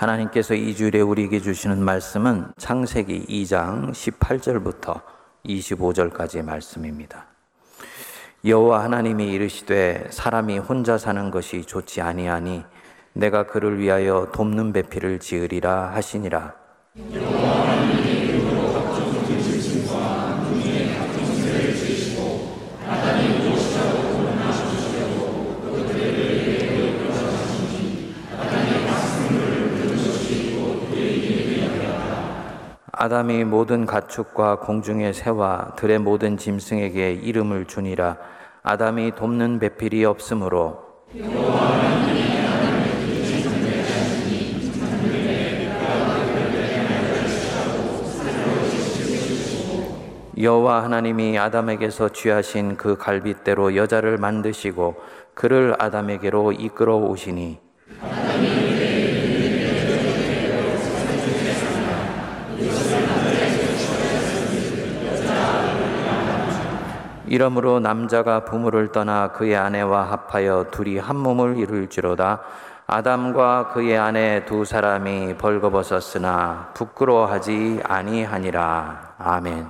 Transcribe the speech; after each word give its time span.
하나님께서 0.00 0.54
이 0.54 0.74
주일에 0.74 1.02
우리에게 1.02 1.40
주시는 1.40 1.84
말씀은 1.84 2.52
창세기 2.56 3.26
2장 3.28 3.90
18절부터 3.90 5.02
25절까지의 5.44 6.42
말씀입니다. 6.42 7.26
여호와 8.42 8.82
하나님이 8.84 9.30
이르시되 9.30 10.06
사람이 10.08 10.56
혼자 10.56 10.96
사는 10.96 11.30
것이 11.30 11.66
좋지 11.66 12.00
아니하니 12.00 12.64
내가 13.12 13.46
그를 13.46 13.78
위하여 13.78 14.30
돕는 14.32 14.72
배필을 14.72 15.18
지으리라 15.18 15.90
하시니라. 15.92 16.54
아담이 33.02 33.44
모든 33.44 33.86
가축과 33.86 34.58
공중의 34.58 35.14
새와 35.14 35.72
들의 35.76 35.98
모든 35.98 36.36
짐승에게 36.36 37.14
이름을 37.14 37.64
주니라. 37.64 38.18
아담이 38.62 39.14
돕는 39.14 39.58
배필이 39.58 40.04
없으므로 40.04 40.82
여호와 50.38 50.84
하나님이 50.84 51.38
아담에게서 51.38 52.10
취하신 52.10 52.76
그 52.76 52.98
갈빗대로 52.98 53.76
여자를 53.76 54.18
만드시고 54.18 54.96
그를 55.32 55.74
아담에게로 55.78 56.52
이끌어 56.52 56.96
오시니 56.96 57.60
이러므로 67.30 67.78
남자가 67.78 68.44
부모를 68.44 68.90
떠나 68.90 69.30
그의 69.30 69.54
아내와 69.56 70.10
합하여 70.10 70.66
둘이 70.72 70.98
한 70.98 71.16
몸을 71.16 71.58
이룰지로다. 71.58 72.40
아담과 72.88 73.68
그의 73.68 73.96
아내 73.96 74.44
두 74.46 74.64
사람이 74.64 75.36
벌거벗었으나 75.38 76.72
부끄러워하지 76.74 77.82
아니하니라. 77.84 79.14
아멘. 79.18 79.68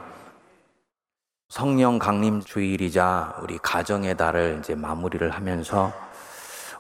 성령 1.50 1.98
강림 1.98 2.40
주일이자 2.40 3.36
우리 3.42 3.58
가정의 3.58 4.16
달을 4.16 4.56
이제 4.60 4.74
마무리를 4.74 5.28
하면서 5.28 5.92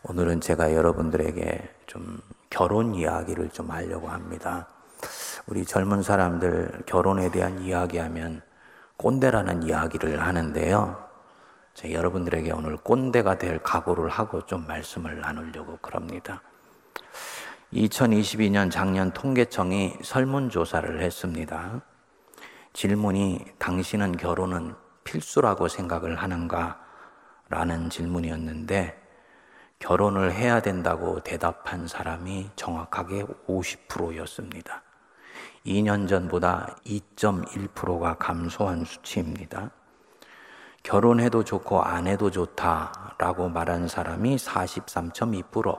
오늘은 0.04 0.40
제가 0.40 0.72
여러분들에게 0.72 1.74
좀 1.88 2.22
결혼 2.48 2.94
이야기를 2.94 3.50
좀 3.50 3.70
하려고 3.70 4.08
합니다. 4.08 4.66
우리 5.46 5.66
젊은 5.66 6.02
사람들 6.02 6.84
결혼에 6.86 7.30
대한 7.30 7.60
이야기하면 7.60 8.40
꼰대라는 9.00 9.62
이야기를 9.62 10.20
하는데요. 10.20 11.08
제가 11.72 11.94
여러분들에게 11.94 12.52
오늘 12.52 12.76
꼰대가 12.76 13.38
될 13.38 13.58
각오를 13.62 14.10
하고 14.10 14.44
좀 14.44 14.66
말씀을 14.66 15.20
나누려고 15.20 15.78
그럽니다. 15.78 16.42
2022년 17.72 18.70
작년 18.70 19.10
통계청이 19.12 19.94
설문조사를 20.02 21.00
했습니다. 21.00 21.80
질문이 22.74 23.46
당신은 23.58 24.18
결혼은 24.18 24.74
필수라고 25.04 25.68
생각을 25.68 26.16
하는가? 26.16 26.78
라는 27.48 27.88
질문이었는데 27.88 29.00
결혼을 29.78 30.34
해야 30.34 30.60
된다고 30.60 31.20
대답한 31.20 31.88
사람이 31.88 32.50
정확하게 32.54 33.24
50%였습니다. 33.48 34.82
2년 35.66 36.08
전보다 36.08 36.76
2.1%가 36.86 38.14
감소한 38.14 38.84
수치입니다. 38.84 39.70
결혼해도 40.82 41.44
좋고 41.44 41.82
안 41.82 42.06
해도 42.06 42.30
좋다라고 42.30 43.50
말한 43.50 43.88
사람이 43.88 44.36
43.2%, 44.36 45.78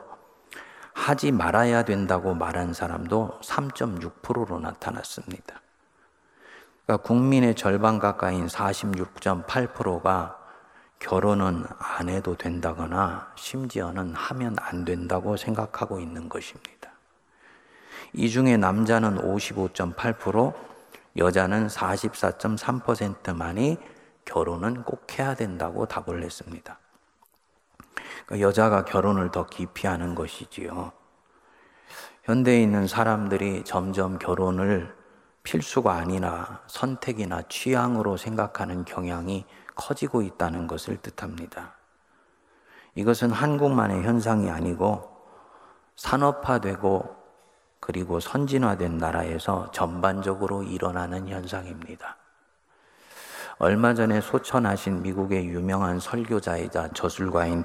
하지 0.94 1.32
말아야 1.32 1.84
된다고 1.84 2.34
말한 2.36 2.74
사람도 2.74 3.40
3.6%로 3.42 4.60
나타났습니다. 4.60 5.62
그러니까 6.86 7.08
국민의 7.08 7.56
절반 7.56 7.98
가까이인 8.00 8.48
46.8%가 8.48 10.38
결혼은 11.00 11.66
안 11.80 12.10
해도 12.10 12.36
된다거나 12.36 13.32
심지어는 13.36 14.14
하면 14.14 14.56
안 14.60 14.86
된다고 14.86 15.36
생각하고 15.36 16.00
있는 16.00 16.30
것입니다. 16.30 16.91
이 18.14 18.30
중에 18.30 18.58
남자는 18.58 19.18
55.8%, 19.18 20.54
여자는 21.18 21.68
44.3%만이 21.68 23.78
결혼은 24.26 24.84
꼭 24.84 25.18
해야 25.18 25.34
된다고 25.34 25.86
답을 25.86 26.24
했습니다. 26.24 26.80
그러니까 28.26 28.48
여자가 28.48 28.86
결혼을 28.86 29.32
더 29.32 29.46
기피하는 29.46 30.16
것이지요. 30.16 30.92
현대에 32.24 32.62
있는 32.62 32.88
사람들이 32.88 33.64
점점 33.64 34.20
결혼을 34.20 34.96
필수가 35.44 35.92
아니나 35.92 36.62
선택이나 36.68 37.42
취향으로 37.50 38.16
생각하는 38.16 38.86
경향이 38.86 39.46
커지고 39.76 40.22
있다는 40.22 40.68
것을 40.68 40.98
뜻합니다. 40.98 41.76
이것은 42.96 43.32
한국만의 43.32 44.04
현상이 44.04 44.50
아니고 44.50 45.10
산업화되고 45.96 47.21
그리고 47.82 48.20
선진화된 48.20 49.00
나라에서 49.00 49.70
전반적으로 49.72 50.64
일어나는 50.64 51.28
현상입니다. 51.28 52.16
얼마 53.58 53.94
전에 53.94 54.22
소천하신 54.22 55.02
미국의 55.02 55.48
유명한 55.48 56.00
설교자이자 56.00 56.90
저술가인 56.94 57.64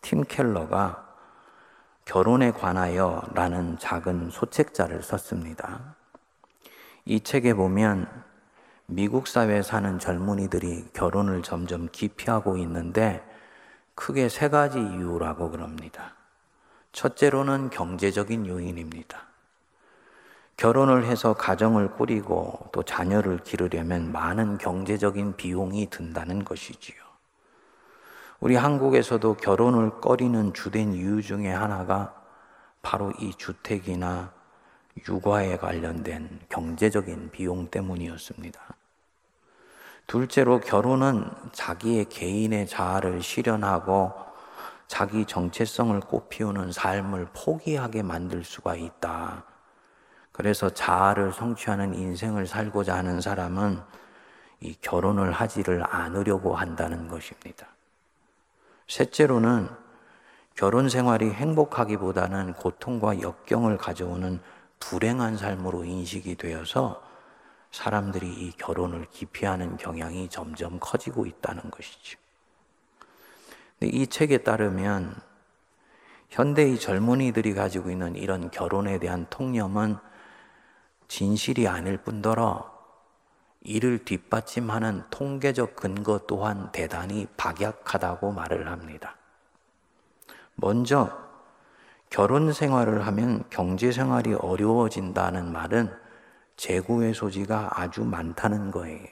팀 0.00 0.22
켈러가 0.22 1.04
결혼에 2.04 2.52
관하여 2.52 3.22
라는 3.34 3.78
작은 3.78 4.30
소책자를 4.30 5.02
썼습니다. 5.02 5.96
이 7.06 7.20
책에 7.20 7.54
보면 7.54 8.06
미국 8.86 9.26
사회에 9.26 9.62
사는 9.62 9.98
젊은이들이 9.98 10.90
결혼을 10.92 11.42
점점 11.42 11.88
기피하고 11.90 12.58
있는데 12.58 13.24
크게 13.94 14.28
세 14.28 14.50
가지 14.50 14.78
이유라고 14.78 15.50
그럽니다. 15.50 16.14
첫째로는 16.92 17.70
경제적인 17.70 18.46
요인입니다. 18.46 19.33
결혼을 20.56 21.04
해서 21.04 21.34
가정을 21.34 21.92
꾸리고 21.92 22.68
또 22.72 22.82
자녀를 22.82 23.38
기르려면 23.38 24.12
많은 24.12 24.58
경제적인 24.58 25.36
비용이 25.36 25.90
든다는 25.90 26.44
것이지요. 26.44 26.96
우리 28.40 28.56
한국에서도 28.56 29.34
결혼을 29.34 30.00
꺼리는 30.00 30.52
주된 30.52 30.92
이유 30.92 31.22
중에 31.22 31.50
하나가 31.50 32.14
바로 32.82 33.10
이 33.18 33.32
주택이나 33.34 34.32
육아에 35.08 35.56
관련된 35.56 36.40
경제적인 36.48 37.30
비용 37.30 37.68
때문이었습니다. 37.68 38.60
둘째로 40.06 40.60
결혼은 40.60 41.24
자기의 41.52 42.04
개인의 42.10 42.66
자아를 42.68 43.22
실현하고 43.22 44.12
자기 44.86 45.24
정체성을 45.24 45.98
꽃피우는 46.00 46.70
삶을 46.70 47.28
포기하게 47.32 48.02
만들 48.02 48.44
수가 48.44 48.76
있다. 48.76 49.53
그래서 50.34 50.68
자아를 50.68 51.32
성취하는 51.32 51.94
인생을 51.94 52.48
살고자 52.48 52.96
하는 52.96 53.20
사람은 53.20 53.80
이 54.58 54.74
결혼을 54.80 55.30
하지를 55.30 55.84
않으려고 55.88 56.56
한다는 56.56 57.06
것입니다. 57.06 57.68
셋째로는 58.88 59.68
결혼 60.56 60.88
생활이 60.88 61.30
행복하기보다는 61.30 62.54
고통과 62.54 63.20
역경을 63.20 63.78
가져오는 63.78 64.40
불행한 64.80 65.36
삶으로 65.36 65.84
인식이 65.84 66.34
되어서 66.34 67.00
사람들이 67.70 68.26
이 68.28 68.50
결혼을 68.56 69.06
기피하는 69.12 69.76
경향이 69.76 70.28
점점 70.30 70.78
커지고 70.80 71.26
있다는 71.26 71.70
것이죠. 71.70 72.18
이 73.82 74.08
책에 74.08 74.38
따르면 74.38 75.14
현대의 76.30 76.80
젊은이들이 76.80 77.54
가지고 77.54 77.90
있는 77.90 78.16
이런 78.16 78.50
결혼에 78.50 78.98
대한 78.98 79.26
통념은 79.30 79.96
진실이 81.08 81.68
아닐 81.68 81.98
뿐더러 81.98 82.72
이를 83.60 84.04
뒷받침하는 84.04 85.04
통계적 85.10 85.76
근거 85.76 86.20
또한 86.26 86.70
대단히 86.72 87.26
박약하다고 87.36 88.32
말을 88.32 88.68
합니다. 88.68 89.16
먼저 90.54 91.24
결혼 92.10 92.52
생활을 92.52 93.06
하면 93.06 93.44
경제 93.50 93.90
생활이 93.90 94.34
어려워진다는 94.34 95.50
말은 95.50 95.90
재고의 96.56 97.14
소지가 97.14 97.80
아주 97.80 98.04
많다는 98.04 98.70
거예요. 98.70 99.08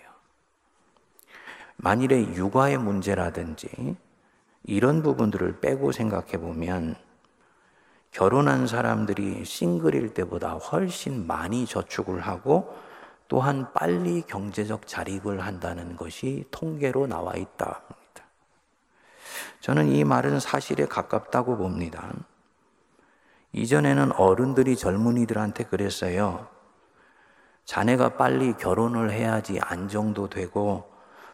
만일에 1.76 2.20
육아의 2.34 2.78
문제라든지 2.78 3.96
이런 4.64 5.02
부분들을 5.02 5.60
빼고 5.60 5.90
생각해 5.90 6.38
보면 6.38 6.94
결혼한 8.12 8.66
사람들이 8.66 9.44
싱글일 9.44 10.12
때보다 10.14 10.52
훨씬 10.52 11.26
많이 11.26 11.66
저축을 11.66 12.20
하고 12.20 12.76
또한 13.26 13.72
빨리 13.72 14.22
경제적 14.22 14.86
자립을 14.86 15.40
한다는 15.40 15.96
것이 15.96 16.44
통계로 16.50 17.06
나와 17.06 17.34
있다. 17.34 17.80
저는 19.60 19.88
이 19.88 20.04
말은 20.04 20.40
사실에 20.40 20.84
가깝다고 20.84 21.56
봅니다. 21.56 22.12
이전에는 23.52 24.12
어른들이 24.12 24.76
젊은이들한테 24.76 25.64
그랬어요. 25.64 26.48
자네가 27.64 28.16
빨리 28.16 28.54
결혼을 28.54 29.10
해야지 29.10 29.58
안정도 29.60 30.28
되고 30.28 30.90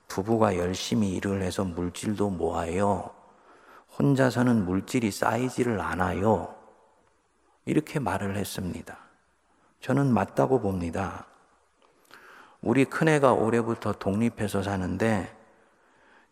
부부가 0.06 0.56
열심히 0.56 1.14
일을 1.16 1.42
해서 1.42 1.64
물질도 1.64 2.30
모아요. 2.30 3.10
혼자서는 3.98 4.64
물질이 4.64 5.10
쌓이지를 5.10 5.80
않아요. 5.80 6.57
이렇게 7.68 7.98
말을 7.98 8.38
했습니다. 8.38 8.96
저는 9.80 10.10
맞다고 10.10 10.62
봅니다. 10.62 11.26
우리 12.62 12.86
큰애가 12.86 13.34
올해부터 13.34 13.92
독립해서 13.92 14.62
사는데 14.62 15.36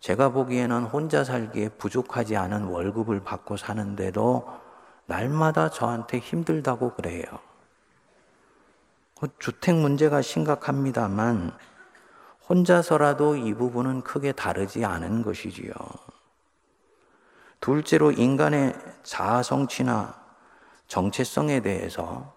제가 0.00 0.30
보기에는 0.30 0.84
혼자 0.84 1.24
살기에 1.24 1.68
부족하지 1.76 2.38
않은 2.38 2.64
월급을 2.68 3.22
받고 3.22 3.58
사는데도 3.58 4.48
날마다 5.04 5.68
저한테 5.68 6.20
힘들다고 6.20 6.94
그래요. 6.94 7.26
그 9.20 9.28
주택 9.38 9.74
문제가 9.74 10.22
심각합니다만 10.22 11.52
혼자서라도 12.48 13.36
이 13.36 13.52
부분은 13.52 14.04
크게 14.04 14.32
다르지 14.32 14.86
않은 14.86 15.22
것이지요. 15.22 15.74
둘째로 17.60 18.12
인간의 18.12 18.74
자아 19.02 19.42
성취나 19.42 20.25
정체성에 20.88 21.60
대해서 21.60 22.34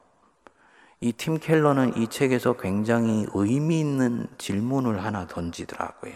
이 1.02 1.14
팀 1.14 1.40
켈러는 1.40 1.96
이 1.96 2.08
책에서 2.08 2.54
굉장히 2.54 3.26
의미 3.34 3.80
있는 3.80 4.28
질문을 4.38 5.04
하나 5.04 5.26
던지더라고요. 5.28 6.14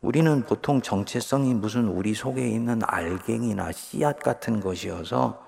우리는 0.00 0.44
보통 0.44 0.82
정체성이 0.82 1.54
무슨 1.54 1.88
우리 1.88 2.14
속에 2.14 2.46
있는 2.46 2.80
알갱이나 2.86 3.72
씨앗 3.72 4.20
같은 4.20 4.60
것이어서 4.60 5.42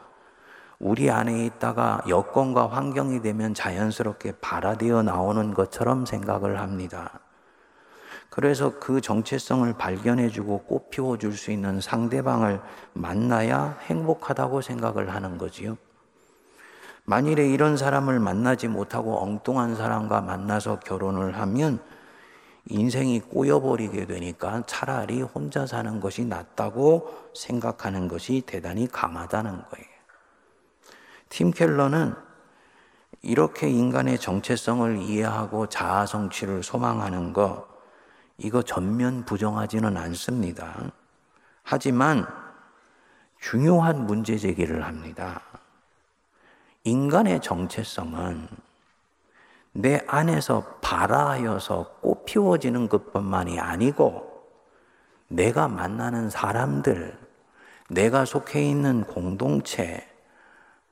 우리 0.78 1.10
안에 1.10 1.44
있다가 1.46 2.02
여건과 2.08 2.68
환경이 2.68 3.22
되면 3.22 3.54
자연스럽게 3.54 4.32
발화되어 4.40 5.02
나오는 5.02 5.54
것처럼 5.54 6.06
생각을 6.06 6.58
합니다. 6.58 7.20
그래서 8.36 8.78
그 8.78 9.00
정체성을 9.00 9.72
발견해주고 9.78 10.64
꽃 10.64 10.90
피워 10.90 11.16
줄 11.16 11.32
수 11.32 11.50
있는 11.50 11.80
상대방을 11.80 12.60
만나야 12.92 13.78
행복하다고 13.84 14.60
생각을 14.60 15.14
하는 15.14 15.38
거지요. 15.38 15.78
만일에 17.04 17.48
이런 17.48 17.78
사람을 17.78 18.20
만나지 18.20 18.68
못하고 18.68 19.22
엉뚱한 19.22 19.74
사람과 19.74 20.20
만나서 20.20 20.80
결혼을 20.80 21.38
하면 21.38 21.78
인생이 22.66 23.20
꼬여버리게 23.20 24.04
되니까 24.04 24.64
차라리 24.66 25.22
혼자 25.22 25.64
사는 25.64 25.98
것이 25.98 26.26
낫다고 26.26 27.30
생각하는 27.34 28.06
것이 28.06 28.42
대단히 28.44 28.86
강하다는 28.86 29.50
거예요. 29.50 29.86
팀 31.30 31.52
켈러는 31.52 32.14
이렇게 33.22 33.70
인간의 33.70 34.18
정체성을 34.18 34.98
이해하고 34.98 35.70
자아 35.70 36.04
성취를 36.04 36.62
소망하는 36.62 37.32
것, 37.32 37.75
이거 38.38 38.62
전면 38.62 39.24
부정하지는 39.24 39.96
않습니다. 39.96 40.74
하지만 41.62 42.26
중요한 43.40 44.06
문제 44.06 44.36
제기를 44.36 44.84
합니다. 44.84 45.40
인간의 46.84 47.40
정체성은 47.40 48.48
내 49.72 50.02
안에서 50.06 50.78
발아하여서 50.80 51.96
꽃 52.00 52.24
피워지는 52.24 52.88
것뿐만이 52.88 53.58
아니고 53.58 54.26
내가 55.28 55.68
만나는 55.68 56.30
사람들, 56.30 57.18
내가 57.90 58.24
속해 58.24 58.62
있는 58.62 59.04
공동체, 59.04 60.06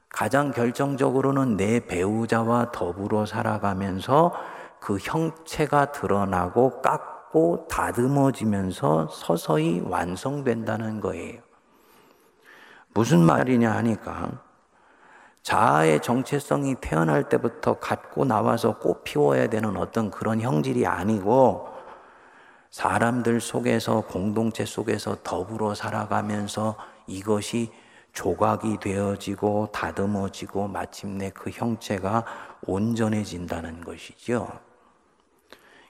가장 0.08 0.52
결정적으로는 0.52 1.56
내 1.56 1.80
배우자와 1.86 2.72
더불어 2.72 3.26
살아가면서 3.26 4.32
그 4.80 4.98
형체가 4.98 5.92
드러나고 5.92 6.82
깎 6.82 7.13
고 7.34 7.66
다듬어지면서 7.68 9.08
서서히 9.08 9.80
완성된다는 9.80 11.00
거예요. 11.00 11.40
무슨 12.94 13.18
말이냐 13.18 13.72
하니까 13.72 14.40
자아의 15.42 16.00
정체성이 16.00 16.76
태어날 16.80 17.28
때부터 17.28 17.80
갖고 17.80 18.24
나와서 18.24 18.78
꽃 18.78 19.02
피워야 19.02 19.48
되는 19.48 19.76
어떤 19.76 20.12
그런 20.12 20.40
형질이 20.40 20.86
아니고 20.86 21.66
사람들 22.70 23.40
속에서 23.40 24.02
공동체 24.02 24.64
속에서 24.64 25.16
더불어 25.24 25.74
살아가면서 25.74 26.76
이것이 27.08 27.72
조각이 28.12 28.78
되어지고 28.78 29.70
다듬어지고 29.72 30.68
마침내 30.68 31.30
그 31.30 31.50
형체가 31.50 32.24
온전해진다는 32.64 33.80
것이죠. 33.80 34.46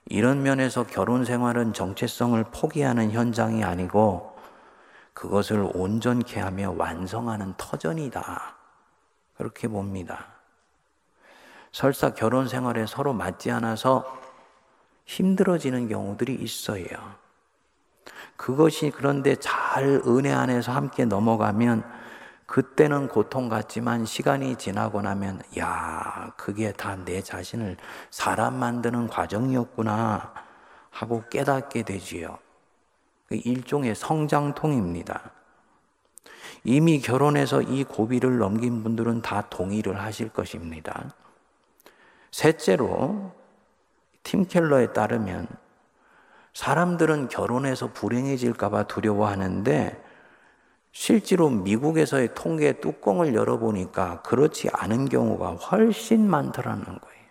이런 0.06 0.42
면에서 0.42 0.84
결혼 0.84 1.24
생활은 1.24 1.72
정체성을 1.72 2.42
포기하는 2.52 3.10
현장이 3.10 3.64
아니고 3.64 4.36
그것을 5.14 5.70
온전케 5.74 6.40
하며 6.40 6.74
완성하는 6.76 7.54
터전이다. 7.56 8.56
그렇게 9.36 9.68
봅니다. 9.68 10.26
설사 11.72 12.10
결혼 12.10 12.48
생활에 12.48 12.86
서로 12.86 13.12
맞지 13.12 13.50
않아서 13.50 14.04
힘들어지는 15.06 15.88
경우들이 15.88 16.34
있어요. 16.34 16.86
그것이 18.36 18.90
그런데 18.94 19.36
잘 19.36 20.02
은혜 20.06 20.32
안에서 20.32 20.72
함께 20.72 21.04
넘어가면 21.04 22.03
그때는 22.46 23.08
고통 23.08 23.48
같지만 23.48 24.04
시간이 24.04 24.56
지나고 24.56 25.00
나면 25.02 25.42
야, 25.58 26.32
그게 26.36 26.72
다 26.72 26.96
내 26.96 27.22
자신을 27.22 27.76
사람 28.10 28.54
만드는 28.58 29.08
과정이었구나 29.08 30.32
하고 30.90 31.24
깨닫게 31.30 31.82
되지요. 31.82 32.38
그 33.26 33.36
일종의 33.36 33.94
성장통입니다. 33.94 35.32
이미 36.64 37.00
결혼해서 37.00 37.62
이 37.62 37.84
고비를 37.84 38.38
넘긴 38.38 38.82
분들은 38.82 39.22
다 39.22 39.42
동의를 39.50 40.00
하실 40.00 40.28
것입니다. 40.28 41.14
셋째로 42.30 43.32
팀 44.22 44.46
켈러에 44.46 44.92
따르면 44.92 45.46
사람들은 46.54 47.28
결혼해서 47.28 47.92
불행해질까봐 47.92 48.84
두려워하는데 48.84 50.03
실제로 50.94 51.50
미국에서의 51.50 52.30
통계 52.36 52.74
뚜껑을 52.74 53.34
열어보니까 53.34 54.22
그렇지 54.22 54.70
않은 54.72 55.08
경우가 55.08 55.54
훨씬 55.54 56.30
많더라는 56.30 56.84
거예요. 56.84 57.24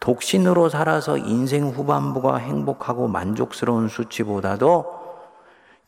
독신으로 0.00 0.70
살아서 0.70 1.18
인생 1.18 1.68
후반부가 1.68 2.38
행복하고 2.38 3.06
만족스러운 3.06 3.88
수치보다도 3.88 4.98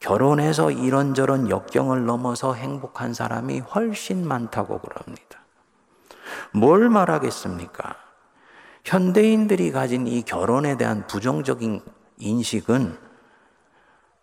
결혼해서 0.00 0.70
이런저런 0.70 1.48
역경을 1.48 2.04
넘어서 2.04 2.52
행복한 2.52 3.14
사람이 3.14 3.60
훨씬 3.60 4.26
많다고 4.28 4.80
그럽니다. 4.80 5.40
뭘 6.52 6.90
말하겠습니까? 6.90 7.96
현대인들이 8.84 9.72
가진 9.72 10.06
이 10.06 10.22
결혼에 10.22 10.76
대한 10.76 11.06
부정적인 11.06 11.80
인식은 12.18 13.09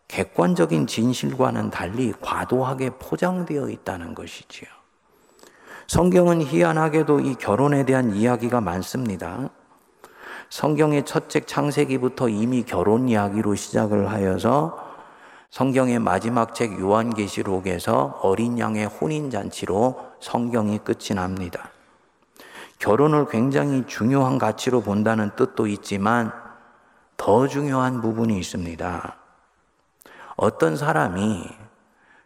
객관적인 0.08 0.88
진실과는 0.88 1.70
달리 1.70 2.14
과도하게 2.22 2.92
포장되어 3.00 3.70
있다는 3.70 4.16
것이지요. 4.16 4.70
성경은 5.88 6.42
희한하게도 6.42 7.22
이 7.22 7.36
결혼에 7.36 7.86
대한 7.86 8.14
이야기가 8.14 8.62
많습니다. 8.62 9.50
성경의 10.50 11.06
첫 11.06 11.30
책 11.30 11.48
창세기부터 11.48 12.30
이미 12.30 12.64
결혼 12.64 13.10
이야기로 13.10 13.56
시작을 13.56 14.10
하여서 14.10 14.86
성경의 15.50 16.00
마지막 16.00 16.56
책 16.56 16.80
요한계시록에서 16.80 18.20
어린 18.22 18.60
양의 18.60 18.86
혼인 18.86 19.30
잔치로 19.30 20.00
성경이 20.20 20.80
끝이 20.80 21.16
납니다. 21.16 21.72
결혼을 22.80 23.28
굉장히 23.28 23.86
중요한 23.88 24.38
가치로 24.38 24.82
본다는 24.82 25.32
뜻도 25.36 25.68
있지만 25.68 26.32
더 27.16 27.48
중요한 27.48 28.02
부분이 28.02 28.38
있습니다. 28.38 29.18
어떤 30.38 30.78
사람이 30.78 31.50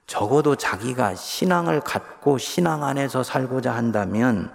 적어도 0.06 0.56
자기가 0.56 1.16
신앙을 1.16 1.80
갖고 1.80 2.38
신앙 2.38 2.84
안에서 2.84 3.24
살고자 3.24 3.74
한다면 3.74 4.52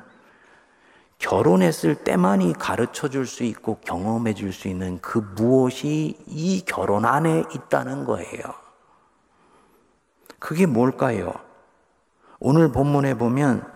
결혼했을 1.19 1.95
때만이 1.95 2.53
가르쳐 2.53 3.09
줄 3.09 3.25
수 3.27 3.43
있고 3.45 3.79
경험해 3.81 4.35
줄 4.35 4.53
수 4.53 4.69
있는 4.69 5.01
그 5.01 5.19
무엇이 5.35 6.19
이 6.27 6.63
결혼 6.67 7.07
안에 7.07 7.45
있다는 7.55 8.05
거예요. 8.05 8.43
그게 10.39 10.67
뭘까요? 10.67 11.33
오늘 12.39 12.71
본문에 12.71 13.15
보면 13.15 13.67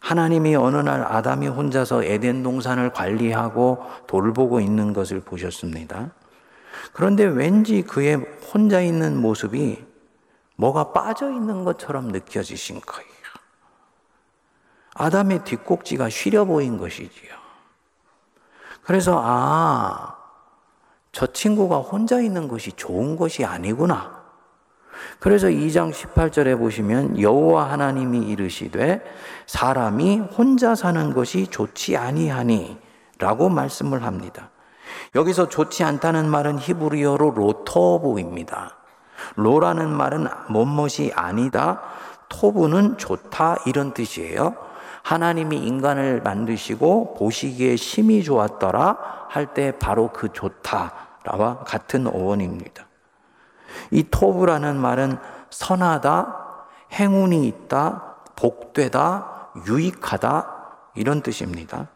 하나님이 0.00 0.56
어느 0.56 0.78
날 0.78 1.04
아담이 1.04 1.46
혼자서 1.46 2.02
에덴 2.02 2.42
동산을 2.42 2.90
관리하고 2.92 3.84
돌보고 4.08 4.58
있는 4.58 4.92
것을 4.92 5.20
보셨습니다. 5.20 6.10
그런데 6.92 7.24
왠지 7.24 7.82
그의 7.82 8.16
혼자 8.52 8.80
있는 8.80 9.20
모습이 9.20 9.84
뭐가 10.56 10.92
빠져 10.92 11.30
있는 11.30 11.64
것처럼 11.64 12.08
느껴지신 12.08 12.80
거예요. 12.80 13.10
아담의 14.94 15.44
뒷꼭지가 15.44 16.10
시려 16.10 16.44
보인 16.44 16.76
것이지요. 16.76 17.32
그래서, 18.82 19.20
아, 19.24 20.16
저 21.12 21.26
친구가 21.26 21.78
혼자 21.78 22.20
있는 22.20 22.48
것이 22.48 22.72
좋은 22.72 23.16
것이 23.16 23.44
아니구나. 23.44 24.20
그래서 25.18 25.48
2장 25.48 25.92
18절에 25.92 26.58
보시면 26.58 27.20
여호와 27.20 27.70
하나님이 27.70 28.18
이르시되 28.28 29.02
사람이 29.46 30.18
혼자 30.18 30.74
사는 30.74 31.12
것이 31.14 31.46
좋지 31.46 31.96
아니하니라고 31.96 33.48
말씀을 33.48 34.02
합니다. 34.02 34.50
여기서 35.14 35.48
좋지 35.48 35.82
않다는 35.84 36.28
말은 36.28 36.58
히브리어로 36.58 37.30
로토브입니다. 37.30 38.76
로라는 39.36 39.90
말은 39.90 40.28
못못이 40.48 41.12
아니다, 41.14 41.80
토부는 42.28 42.96
좋다 42.96 43.56
이런 43.66 43.92
뜻이에요. 43.92 44.54
하나님이 45.02 45.58
인간을 45.58 46.22
만드시고 46.22 47.14
보시기에 47.14 47.76
심히 47.76 48.22
좋았더라 48.22 49.26
할 49.28 49.54
때 49.54 49.78
바로 49.78 50.10
그 50.12 50.32
좋다라와 50.32 51.64
같은 51.66 52.06
어원입니다. 52.06 52.86
이 53.90 54.04
토부라는 54.10 54.76
말은 54.76 55.18
선하다, 55.50 56.66
행운이 56.92 57.46
있다, 57.46 58.16
복되다, 58.36 59.50
유익하다 59.66 60.46
이런 60.94 61.22
뜻입니다. 61.22 61.88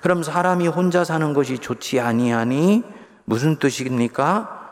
그럼 0.00 0.22
사람이 0.22 0.68
혼자 0.68 1.04
사는 1.04 1.32
것이 1.34 1.58
좋지 1.58 2.00
아니하니 2.00 2.84
무슨 3.24 3.58
뜻입니까? 3.58 4.62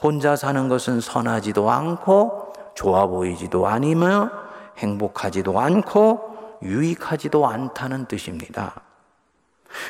혼자 0.00 0.36
사는 0.36 0.68
것은 0.68 1.00
선하지도 1.00 1.70
않고 1.70 2.52
좋아 2.74 3.06
보이지도 3.06 3.66
아니며 3.66 4.30
행복하지도 4.78 5.58
않고 5.60 6.58
유익하지도 6.62 7.46
않다는 7.46 8.06
뜻입니다. 8.06 8.80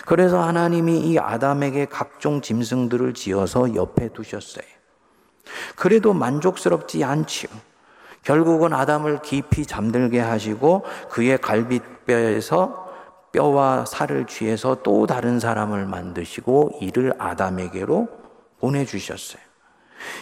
그래서 0.06 0.40
하나님이 0.40 1.00
이 1.00 1.18
아담에게 1.18 1.86
각종 1.86 2.40
짐승들을 2.40 3.14
지어서 3.14 3.74
옆에 3.74 4.08
두셨어요. 4.08 4.64
그래도 5.76 6.12
만족스럽지 6.12 7.02
않지요. 7.04 7.50
결국은 8.22 8.72
아담을 8.72 9.20
깊이 9.22 9.66
잠들게 9.66 10.20
하시고 10.20 10.84
그의 11.10 11.38
갈비뼈에서 11.38 12.91
뼈와 13.32 13.84
살을 13.86 14.26
취해서 14.26 14.76
또 14.82 15.06
다른 15.06 15.40
사람을 15.40 15.86
만드시고 15.86 16.78
이를 16.80 17.14
아담에게로 17.18 18.08
보내주셨어요. 18.60 19.42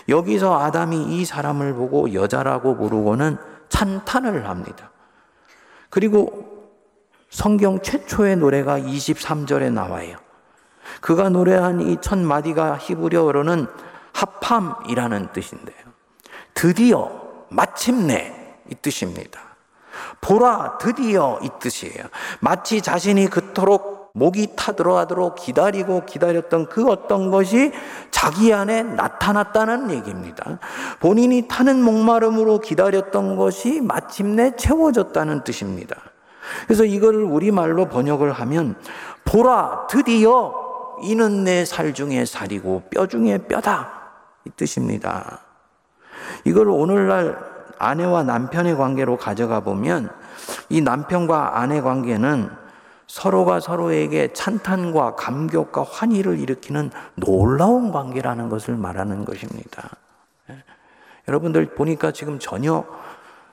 여기서 0.09 0.61
아담이 0.61 1.19
이 1.21 1.25
사람을 1.25 1.75
보고 1.75 2.13
여자라고 2.15 2.77
부르고는 2.77 3.37
찬탄을 3.69 4.49
합니다. 4.49 4.91
그리고 5.89 6.69
성경 7.31 7.81
최초의 7.81 8.37
노래가 8.37 8.79
23절에 8.79 9.73
나와요. 9.73 10.17
그가 11.01 11.29
노래한 11.29 11.81
이 11.81 11.97
첫 12.01 12.19
마디가 12.19 12.79
히브리어로는 12.79 13.67
합함이라는 14.13 15.33
뜻인데요. 15.33 15.79
드디어 16.55 17.11
마침내 17.49 18.57
이 18.71 18.75
뜻입니다. 18.75 19.50
보라 20.21 20.79
드디어 20.79 21.39
이 21.43 21.49
뜻이에요. 21.61 22.05
마치 22.41 22.83
자신이 22.83 23.29
그토록 23.29 24.11
목이 24.13 24.55
타들어가도록 24.57 25.37
기다리고 25.37 26.05
기다렸던 26.05 26.67
그 26.69 26.89
어떤 26.89 27.31
것이 27.31 27.73
자기 28.11 28.53
안에 28.53 28.83
나타났다는 28.83 29.91
얘기입니다. 29.93 30.59
본인이 30.99 31.47
타는 31.47 31.81
목마름으로 31.83 32.59
기다렸던 32.59 33.37
것이 33.37 33.81
마침내 33.81 34.57
채워졌다는 34.57 35.45
뜻입니다. 35.45 35.97
그래서 36.67 36.85
이거를 36.85 37.23
우리말로 37.23 37.87
번역을 37.87 38.33
하면 38.33 38.75
보라 39.25 39.87
드디어 39.89 40.53
이는 41.03 41.45
내 41.45 41.65
살 41.65 41.95
중에 41.95 42.25
살이고 42.25 42.83
뼈 42.91 43.07
중에 43.07 43.39
뼈다 43.39 43.91
이 44.45 44.51
뜻입니다. 44.57 45.39
이걸 46.45 46.69
오늘날 46.69 47.39
아내와 47.81 48.23
남편의 48.23 48.77
관계로 48.77 49.17
가져가 49.17 49.61
보면 49.61 50.11
이 50.69 50.81
남편과 50.81 51.59
아내 51.59 51.81
관계는 51.81 52.51
서로가 53.07 53.59
서로에게 53.59 54.33
찬탄과 54.33 55.17
감격과 55.17 55.83
환희를 55.83 56.39
일으키는 56.39 56.93
놀라운 57.17 57.91
관계라는 57.91 58.49
것을 58.49 58.77
말하는 58.77 59.25
것입니다. 59.25 59.91
예. 60.51 60.63
여러분들 61.27 61.75
보니까 61.75 62.13
지금 62.13 62.39
전혀 62.39 62.85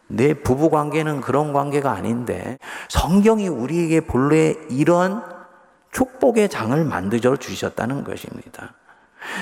내 0.07 0.33
부부 0.35 0.69
관계는 0.69 1.21
그런 1.21 1.53
관계가 1.53 1.91
아닌데 1.91 2.59
성경이 2.89 3.47
우리에게 3.47 4.01
본래 4.01 4.53
이런 4.69 5.23
축복의 5.91 6.49
장을 6.49 6.83
만들어 6.85 7.35
주셨다는 7.37 8.03
것입니다. 8.03 8.73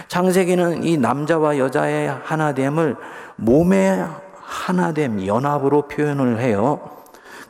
창세기는 0.07 0.83
이 0.83 0.97
남자와 0.97 1.57
여자의 1.57 2.07
하나됨을 2.23 2.95
몸의 3.35 4.07
하나됨, 4.45 5.25
연합으로 5.25 5.87
표현을 5.87 6.39
해요. 6.39 6.91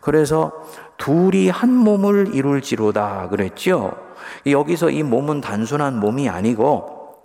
그래서 0.02 0.52
둘이 0.98 1.50
한 1.50 1.74
몸을 1.74 2.34
이룰지로다 2.34 3.30
그랬죠. 3.30 3.98
여기서 4.46 4.90
이 4.90 5.04
몸은 5.04 5.42
단순한 5.42 6.00
몸이 6.00 6.30
아니고 6.30 7.16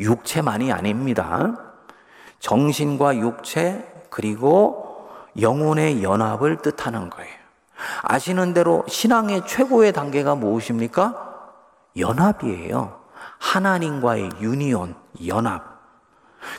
육체만이 0.00 0.72
아닙니다. 0.72 1.56
정신과 2.40 3.18
육체 3.18 3.86
그리고 4.10 5.08
영혼의 5.40 6.02
연합을 6.02 6.58
뜻하는 6.58 7.10
거예요. 7.10 7.32
아시는 8.02 8.52
대로 8.52 8.84
신앙의 8.88 9.46
최고의 9.46 9.92
단계가 9.92 10.34
무엇입니까? 10.34 11.28
연합이에요. 11.96 13.00
하나님과의 13.38 14.30
유니온, 14.40 14.94
연합. 15.26 15.69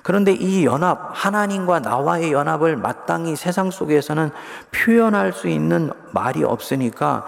그런데 0.03 0.33
이 0.33 0.65
연합, 0.65 1.11
하나님과 1.13 1.79
나와의 1.79 2.31
연합을 2.31 2.77
마땅히 2.77 3.35
세상 3.35 3.71
속에서는 3.71 4.31
표현할 4.71 5.33
수 5.33 5.47
있는 5.47 5.91
말이 6.11 6.43
없으니까 6.43 7.25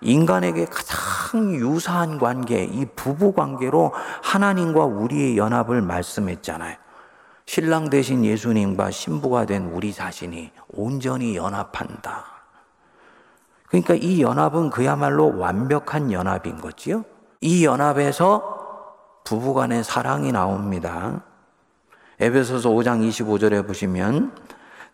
인간에게 0.00 0.66
가장 0.66 1.54
유사한 1.54 2.18
관계, 2.18 2.64
이 2.64 2.86
부부 2.96 3.32
관계로 3.32 3.92
하나님과 4.22 4.84
우리의 4.84 5.36
연합을 5.36 5.80
말씀했잖아요. 5.82 6.76
신랑 7.46 7.90
대신 7.90 8.24
예수님과 8.24 8.90
신부가 8.90 9.46
된 9.46 9.66
우리 9.72 9.92
자신이 9.92 10.50
온전히 10.74 11.36
연합한다. 11.36 12.24
그러니까 13.68 13.94
이 13.94 14.20
연합은 14.20 14.70
그야말로 14.70 15.38
완벽한 15.38 16.12
연합인 16.12 16.60
거지요. 16.60 17.04
이 17.40 17.64
연합에서 17.64 18.60
부부 19.24 19.54
간의 19.54 19.82
사랑이 19.84 20.30
나옵니다. 20.32 21.22
에베소서 22.22 22.70
5장 22.70 23.08
25절에 23.08 23.66
보시면 23.66 24.32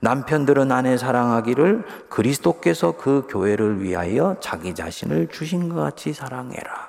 남편들은 0.00 0.72
아내 0.72 0.96
사랑하기를 0.96 2.08
그리스도께서 2.08 2.92
그 2.92 3.26
교회를 3.28 3.82
위하여 3.82 4.36
자기 4.40 4.74
자신을 4.74 5.28
주신 5.28 5.68
것 5.68 5.74
같이 5.74 6.14
사랑해라. 6.14 6.88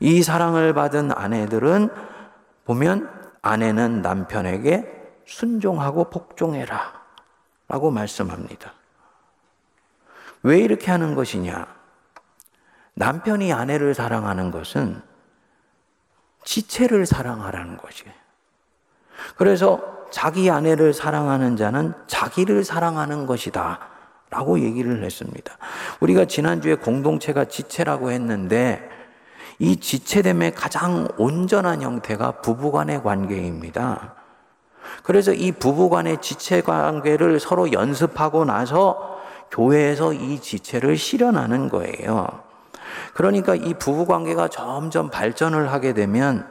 이 0.00 0.22
사랑을 0.22 0.74
받은 0.74 1.12
아내들은 1.12 1.88
보면 2.66 3.10
아내는 3.40 4.02
남편에게 4.02 4.86
순종하고 5.24 6.10
복종해라. 6.10 7.00
라고 7.68 7.90
말씀합니다. 7.90 8.74
왜 10.42 10.58
이렇게 10.58 10.90
하는 10.90 11.14
것이냐? 11.14 11.66
남편이 12.92 13.50
아내를 13.50 13.94
사랑하는 13.94 14.50
것은 14.50 15.00
지체를 16.44 17.06
사랑하라는 17.06 17.78
것이에요. 17.78 18.19
그래서 19.36 19.80
자기 20.10 20.50
아내를 20.50 20.92
사랑하는 20.92 21.56
자는 21.56 21.94
자기를 22.06 22.64
사랑하는 22.64 23.26
것이다. 23.26 23.78
라고 24.30 24.60
얘기를 24.60 25.02
했습니다. 25.02 25.56
우리가 25.98 26.24
지난주에 26.24 26.76
공동체가 26.76 27.46
지체라고 27.46 28.12
했는데 28.12 28.88
이 29.58 29.76
지체됨의 29.76 30.54
가장 30.54 31.08
온전한 31.18 31.82
형태가 31.82 32.40
부부간의 32.40 33.02
관계입니다. 33.02 34.14
그래서 35.02 35.32
이 35.32 35.52
부부간의 35.52 36.18
지체 36.20 36.60
관계를 36.62 37.40
서로 37.40 37.72
연습하고 37.72 38.44
나서 38.44 39.18
교회에서 39.50 40.12
이 40.12 40.40
지체를 40.40 40.96
실현하는 40.96 41.68
거예요. 41.68 42.26
그러니까 43.14 43.54
이 43.54 43.74
부부 43.74 44.06
관계가 44.06 44.48
점점 44.48 45.10
발전을 45.10 45.72
하게 45.72 45.92
되면 45.92 46.48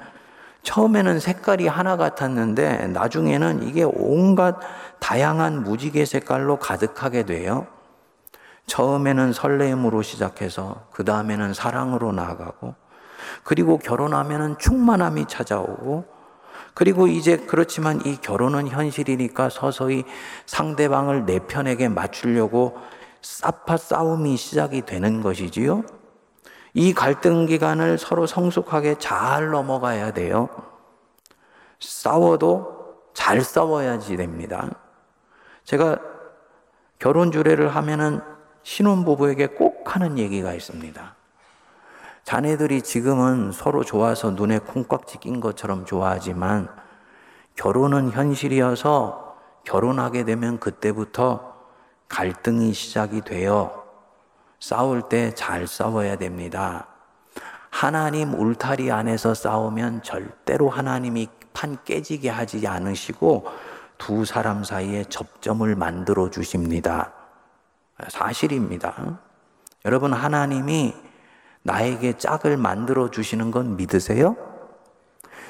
처음에는 0.64 1.20
색깔이 1.20 1.68
하나 1.68 1.98
같았는데 1.98 2.88
나중에는 2.88 3.64
이게 3.64 3.84
온갖 3.84 4.60
다양한 5.00 5.64
무지개 5.64 6.06
색깔로 6.06 6.58
가득하게 6.58 7.26
돼요. 7.26 7.68
처음에는 8.68 9.34
설레임으로 9.34 10.02
시작해서 10.02 10.88
그 10.92 11.04
다음에는 11.04 11.54
사랑으로 11.54 12.12
나아가고 12.12 12.76
그리고 13.44 13.78
결혼하면은 13.78 14.58
충만함이 14.60 15.26
찾아오고 15.28 16.06
그리고 16.74 17.08
이제 17.08 17.36
그렇지만 17.36 18.00
이 18.06 18.18
결혼은 18.18 18.68
현실이니까 18.68 19.50
서서히 19.50 20.06
상대방을 20.46 21.26
내 21.26 21.40
편에게 21.40 21.90
맞추려고 21.90 22.78
싸파 23.22 23.78
싸움이 23.78 24.38
시작이 24.38 24.84
되는 24.86 25.22
것이지요. 25.22 25.84
이 26.74 26.94
갈등 26.94 27.46
기간을 27.46 27.98
서로 27.98 28.28
성숙하게 28.28 28.96
잘 29.00 29.50
넘어가야 29.50 30.12
돼요. 30.12 30.50
싸워도 31.80 32.80
잘 33.14 33.42
싸워야지 33.42 34.18
됩니다. 34.18 34.70
제가 35.64 36.00
결혼 37.00 37.32
주례를 37.32 37.70
하면은 37.76 38.22
신혼부부에게 38.64 39.48
꼭 39.48 39.96
하는 39.96 40.18
얘기가 40.18 40.54
있습니다. 40.54 41.16
자네들이 42.24 42.82
지금은 42.82 43.52
서로 43.52 43.84
좋아서 43.84 44.32
눈에 44.32 44.60
콩깍지 44.60 45.20
낀 45.20 45.40
것처럼 45.40 45.86
좋아하지만 45.86 46.70
결혼은 47.56 48.12
현실이어서 48.12 49.36
결혼하게 49.64 50.26
되면 50.26 50.60
그때부터 50.60 51.56
갈등이 52.08 52.74
시작이 52.74 53.22
되어 53.22 53.89
싸울 54.60 55.04
때 55.04 55.34
잘 55.34 55.68
싸워야 55.68 56.18
됩니다. 56.18 56.88
하나님 57.70 58.34
울타리 58.34 58.92
안에서 58.92 59.34
싸우면 59.34 60.04
절대로 60.04 60.70
하나님이 60.70 61.30
판 61.54 61.78
깨지게 61.84 62.30
하지 62.30 62.68
않으시고 62.68 63.46
두 63.98 64.26
사람 64.26 64.64
사이에 64.64 65.04
접점을 65.06 65.74
만들어 65.76 66.30
주십니다. 66.30 67.14
사실입니다. 68.08 69.20
여러분, 69.86 70.14
하나님이 70.14 70.94
나에게 71.64 72.18
짝을 72.18 72.58
만들어 72.58 73.12
주시는 73.12 73.52
건 73.52 73.76
믿으세요? 73.76 74.36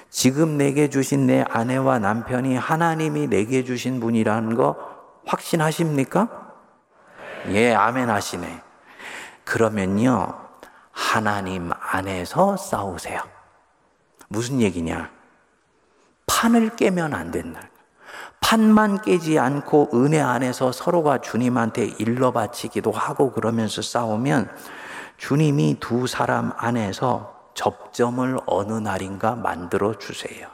지금 0.09 0.57
내게 0.57 0.89
주신 0.89 1.27
내 1.27 1.43
아내와 1.47 1.99
남편이 1.99 2.55
하나님이 2.55 3.27
내게 3.27 3.63
주신 3.63 3.99
분이라는 3.99 4.55
거 4.55 4.75
확신하십니까? 5.25 6.53
예, 7.49 7.73
아멘 7.73 8.09
하시네. 8.09 8.68
그러면요, 9.49 10.31
하나님 10.91 11.71
안에서 11.73 12.55
싸우세요. 12.55 13.23
무슨 14.27 14.61
얘기냐? 14.61 15.09
판을 16.27 16.75
깨면 16.75 17.15
안 17.15 17.31
된다. 17.31 17.59
판만 18.41 19.01
깨지 19.01 19.39
않고 19.39 19.89
은혜 19.95 20.21
안에서 20.21 20.71
서로가 20.71 21.21
주님한테 21.21 21.95
일러 21.97 22.31
바치기도 22.31 22.91
하고 22.91 23.31
그러면서 23.31 23.81
싸우면 23.81 24.55
주님이 25.17 25.77
두 25.79 26.05
사람 26.05 26.53
안에서 26.55 27.49
접점을 27.55 28.41
어느 28.45 28.73
날인가 28.73 29.33
만들어 29.33 29.97
주세요. 29.97 30.47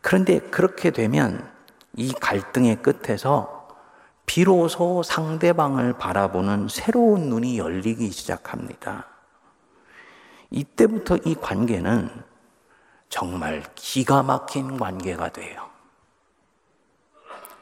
그런데 0.00 0.38
그렇게 0.38 0.92
되면 0.92 1.50
이 1.96 2.12
갈등의 2.12 2.82
끝에서 2.82 3.57
비로소 4.28 5.02
상대방을 5.02 5.94
바라보는 5.94 6.68
새로운 6.68 7.30
눈이 7.30 7.58
열리기 7.58 8.10
시작합니다. 8.10 9.06
이때부터 10.50 11.16
이 11.24 11.34
관계는 11.34 12.10
정말 13.08 13.64
기가 13.74 14.22
막힌 14.22 14.76
관계가 14.76 15.30
돼요. 15.30 15.70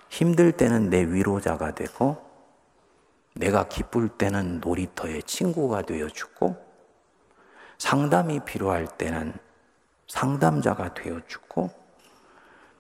힘들 0.09 0.51
때는 0.51 0.91
내 0.91 1.05
위로자가 1.05 1.77
되고 1.77 2.21
내가 3.35 3.69
기쁠 3.69 4.09
때는 4.09 4.61
놀이터의 4.61 5.23
친구가 5.23 5.83
되어주고 5.83 6.57
상담이 7.79 8.41
필요할 8.41 8.89
때는 8.89 9.35
상담자가 10.09 10.95
되어주고 10.95 11.71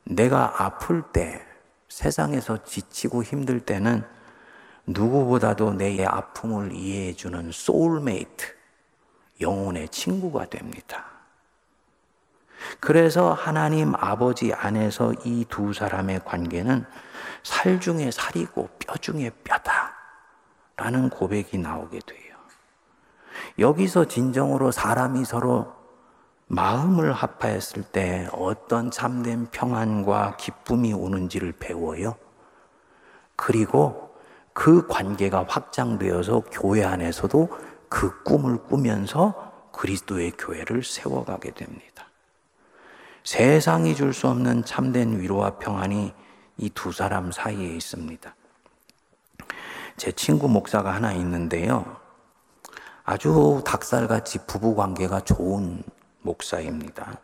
내가 0.02 0.64
아플 0.64 1.02
때 1.12 1.46
세상에서 1.88 2.64
지치고 2.64 3.22
힘들 3.22 3.60
때는 3.60 4.04
누구보다도 4.86 5.74
내 5.74 6.04
아픔을 6.04 6.72
이해해주는 6.72 7.50
소울메이트, 7.52 8.46
영혼의 9.40 9.88
친구가 9.88 10.46
됩니다. 10.46 11.06
그래서 12.80 13.32
하나님 13.32 13.94
아버지 13.94 14.52
안에서 14.52 15.12
이 15.24 15.44
두 15.48 15.72
사람의 15.72 16.24
관계는 16.24 16.84
살 17.42 17.80
중에 17.80 18.10
살이고 18.10 18.68
뼈 18.78 18.96
중에 18.96 19.30
뼈다. 19.44 19.94
라는 20.76 21.08
고백이 21.08 21.58
나오게 21.58 22.00
돼요. 22.06 22.36
여기서 23.58 24.06
진정으로 24.06 24.70
사람이 24.72 25.24
서로 25.24 25.75
마음을 26.48 27.12
합하였을 27.12 27.82
때 27.82 28.28
어떤 28.32 28.90
참된 28.90 29.46
평안과 29.50 30.36
기쁨이 30.36 30.92
오는지를 30.92 31.52
배워요. 31.52 32.16
그리고 33.34 34.14
그 34.52 34.86
관계가 34.86 35.44
확장되어서 35.48 36.44
교회 36.52 36.84
안에서도 36.84 37.48
그 37.88 38.22
꿈을 38.22 38.58
꾸면서 38.64 39.52
그리스도의 39.72 40.32
교회를 40.32 40.82
세워가게 40.82 41.50
됩니다. 41.52 42.08
세상이 43.24 43.94
줄 43.96 44.12
수 44.12 44.28
없는 44.28 44.64
참된 44.64 45.20
위로와 45.20 45.58
평안이 45.58 46.14
이 46.58 46.70
두 46.70 46.92
사람 46.92 47.32
사이에 47.32 47.66
있습니다. 47.74 48.34
제 49.98 50.12
친구 50.12 50.48
목사가 50.48 50.94
하나 50.94 51.12
있는데요. 51.12 51.96
아주 53.04 53.62
닭살같이 53.66 54.46
부부 54.46 54.74
관계가 54.74 55.20
좋은 55.20 55.82
목사입니다. 56.26 57.18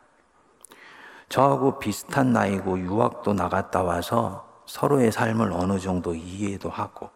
저하고 1.28 1.78
비슷한 1.78 2.32
나이고 2.32 2.78
유학도 2.78 3.34
나갔다 3.34 3.82
와서 3.82 4.48
서로의 4.66 5.12
삶을 5.12 5.52
어느 5.52 5.78
정도 5.78 6.14
이해도 6.14 6.70
하고 6.70 7.10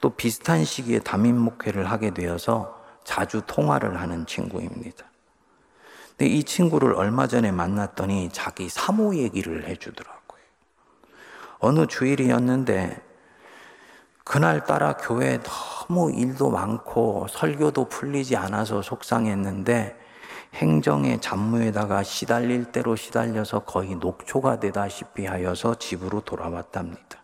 또 0.00 0.10
비슷한 0.10 0.64
시기에 0.64 0.98
담임 0.98 1.38
목회를 1.38 1.90
하게 1.90 2.12
되어서 2.12 2.82
자주 3.04 3.42
통화를 3.46 4.00
하는 4.00 4.26
친구입니다. 4.26 5.06
근데 6.10 6.26
이 6.26 6.44
친구를 6.44 6.94
얼마 6.94 7.26
전에 7.26 7.52
만났더니 7.52 8.30
자기 8.32 8.68
사모 8.68 9.14
얘기를 9.14 9.66
해주더라고요. 9.68 10.42
어느 11.58 11.86
주일이었는데 11.86 13.00
그날따라 14.24 14.96
교회에 14.96 15.40
너무 15.42 16.12
일도 16.12 16.50
많고 16.50 17.26
설교도 17.28 17.88
풀리지 17.88 18.36
않아서 18.36 18.82
속상했는데 18.82 20.01
행정의 20.54 21.20
잡무에다가 21.20 22.02
시달릴 22.02 22.66
대로 22.66 22.94
시달려서 22.94 23.60
거의 23.60 23.94
녹초가 23.96 24.60
되다시피 24.60 25.26
하여서 25.26 25.74
집으로 25.74 26.20
돌아왔답니다. 26.20 27.22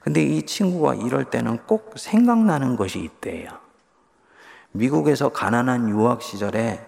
근데 0.00 0.22
이 0.22 0.42
친구가 0.42 0.96
이럴 0.96 1.24
때는 1.24 1.58
꼭 1.66 1.94
생각나는 1.96 2.76
것이 2.76 3.00
있대요. 3.00 3.48
미국에서 4.72 5.30
가난한 5.30 5.88
유학 5.88 6.20
시절에 6.20 6.86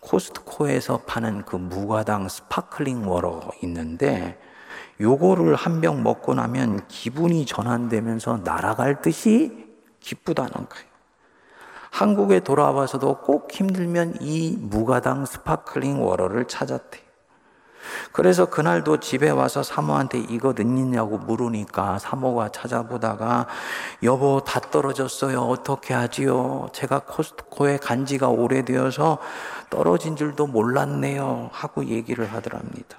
코스트코에서 0.00 0.98
파는 1.06 1.44
그 1.46 1.56
무가당 1.56 2.28
sparkling 2.28 3.08
water 3.08 3.40
있는데 3.62 4.38
요거를 5.00 5.56
한 5.56 5.80
병 5.80 6.02
먹고 6.02 6.34
나면 6.34 6.86
기분이 6.86 7.46
전환되면서 7.46 8.38
날아갈 8.44 9.02
듯이 9.02 9.66
기쁘다는 10.00 10.52
거예요. 10.52 10.93
한국에 11.94 12.40
돌아와서도 12.40 13.18
꼭 13.18 13.52
힘들면 13.52 14.16
이 14.20 14.56
무가당 14.58 15.26
sparkling 15.26 16.04
water를 16.04 16.46
찾았대. 16.46 16.98
그래서 18.10 18.46
그날도 18.46 18.98
집에 18.98 19.30
와서 19.30 19.62
사모한테 19.62 20.18
이거 20.28 20.54
있냐고 20.58 21.18
물으니까 21.18 22.00
사모가 22.00 22.48
찾아보다가 22.48 23.46
여보 24.02 24.40
다 24.40 24.58
떨어졌어요. 24.58 25.42
어떻게 25.42 25.94
하지요? 25.94 26.66
제가 26.72 27.02
코스트코에 27.06 27.76
간 27.76 28.06
지가 28.06 28.28
오래되어서 28.28 29.18
떨어진 29.70 30.16
줄도 30.16 30.48
몰랐네요. 30.48 31.50
하고 31.52 31.84
얘기를 31.84 32.26
하더랍니다. 32.32 32.98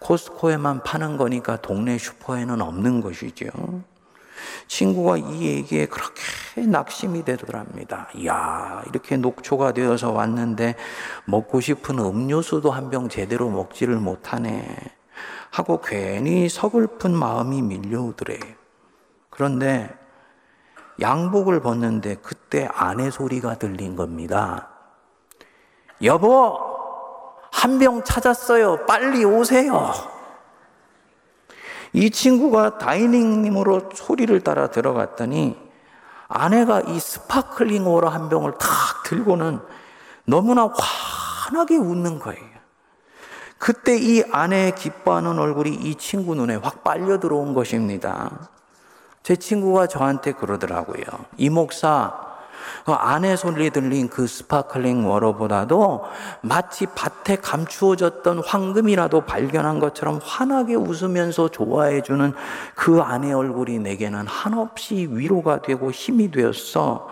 코스코에만 0.00 0.82
파는 0.82 1.16
거니까 1.16 1.62
동네 1.62 1.96
슈퍼에는 1.96 2.60
없는 2.60 3.00
것이죠. 3.00 3.46
친구가 4.66 5.16
이 5.18 5.42
얘기에 5.46 5.86
그렇게 5.86 6.20
낙심이 6.66 7.24
되더랍니다. 7.24 8.08
야 8.26 8.82
이렇게 8.88 9.16
녹초가 9.16 9.72
되어서 9.72 10.10
왔는데 10.12 10.74
먹고 11.26 11.60
싶은 11.60 11.98
음료수도 11.98 12.70
한 12.70 12.90
병 12.90 13.08
제대로 13.08 13.50
먹지를 13.50 13.96
못하네. 13.96 14.76
하고 15.50 15.80
괜히 15.80 16.48
서글픈 16.48 17.14
마음이 17.14 17.62
밀려오더래. 17.62 18.38
그런데 19.30 19.90
양복을 21.00 21.60
벗는데 21.60 22.16
그때 22.16 22.68
아내 22.72 23.10
소리가 23.10 23.56
들린 23.56 23.94
겁니다. 23.94 24.68
여보, 26.02 26.58
한 27.52 27.78
병 27.78 28.02
찾았어요. 28.04 28.86
빨리 28.86 29.24
오세요. 29.24 29.92
이 31.92 32.10
친구가 32.10 32.78
dining 32.78 33.26
room으로 33.26 33.90
소리를 33.94 34.40
따라 34.40 34.68
들어갔더니 34.68 35.56
아내가 36.28 36.80
이 36.82 37.00
sparkling 37.00 37.86
water 37.86 38.08
한 38.08 38.28
병을 38.28 38.52
탁 38.58 38.68
들고는 39.04 39.60
너무나 40.24 40.70
환하게 40.74 41.76
웃는 41.76 42.18
거예요. 42.18 42.58
그때 43.56 43.96
이 43.96 44.22
아내의 44.30 44.74
기뻐하는 44.74 45.38
얼굴이 45.38 45.74
이 45.74 45.94
친구 45.96 46.34
눈에 46.34 46.56
확 46.56 46.84
빨려 46.84 47.18
들어온 47.18 47.54
것입니다. 47.54 48.50
제 49.22 49.36
친구가 49.36 49.88
저한테 49.88 50.32
그러더라고요. 50.32 51.02
이 51.38 51.50
목사, 51.50 52.27
그 52.84 52.92
아내 52.92 53.36
손에 53.36 53.70
들린 53.70 54.08
그 54.08 54.26
sparkling 54.26 55.08
water보다도 55.08 56.04
마치 56.42 56.86
밭에 56.86 57.36
감추어졌던 57.36 58.40
황금이라도 58.44 59.22
발견한 59.22 59.78
것처럼 59.78 60.20
환하게 60.22 60.74
웃으면서 60.74 61.48
좋아해주는 61.48 62.32
그 62.74 63.00
아내 63.00 63.32
얼굴이 63.32 63.78
내게는 63.78 64.26
한없이 64.26 65.08
위로가 65.10 65.62
되고 65.62 65.90
힘이 65.90 66.30
되었어. 66.30 67.08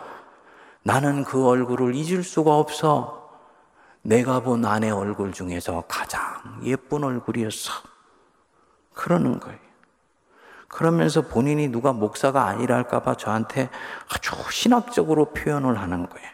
나는 0.82 1.24
그 1.24 1.46
얼굴을 1.46 1.94
잊을 1.94 2.22
수가 2.22 2.56
없어. 2.56 3.28
내가 4.02 4.40
본 4.40 4.64
아내 4.64 4.90
얼굴 4.90 5.32
중에서 5.32 5.82
가장 5.88 6.22
예쁜 6.62 7.02
얼굴이었어. 7.02 7.72
그러는 8.94 9.40
거예요. 9.40 9.65
그러면서 10.77 11.23
본인이 11.23 11.69
누가 11.69 11.95
목사가 11.95 12.49
아니랄까봐 12.49 13.15
저한테 13.15 13.71
아주 14.12 14.33
신학적으로 14.51 15.33
표현을 15.33 15.81
하는 15.81 16.07
거예요. 16.07 16.29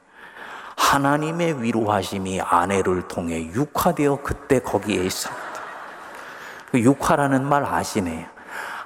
하나님의 0.76 1.62
위로하심이 1.62 2.40
아내를 2.40 3.06
통해 3.06 3.46
육화되어 3.52 4.22
그때 4.24 4.58
거기에 4.58 5.04
있었다. 5.04 5.36
그 6.72 6.80
육화라는 6.80 7.48
말 7.48 7.64
아시네요. 7.64 8.26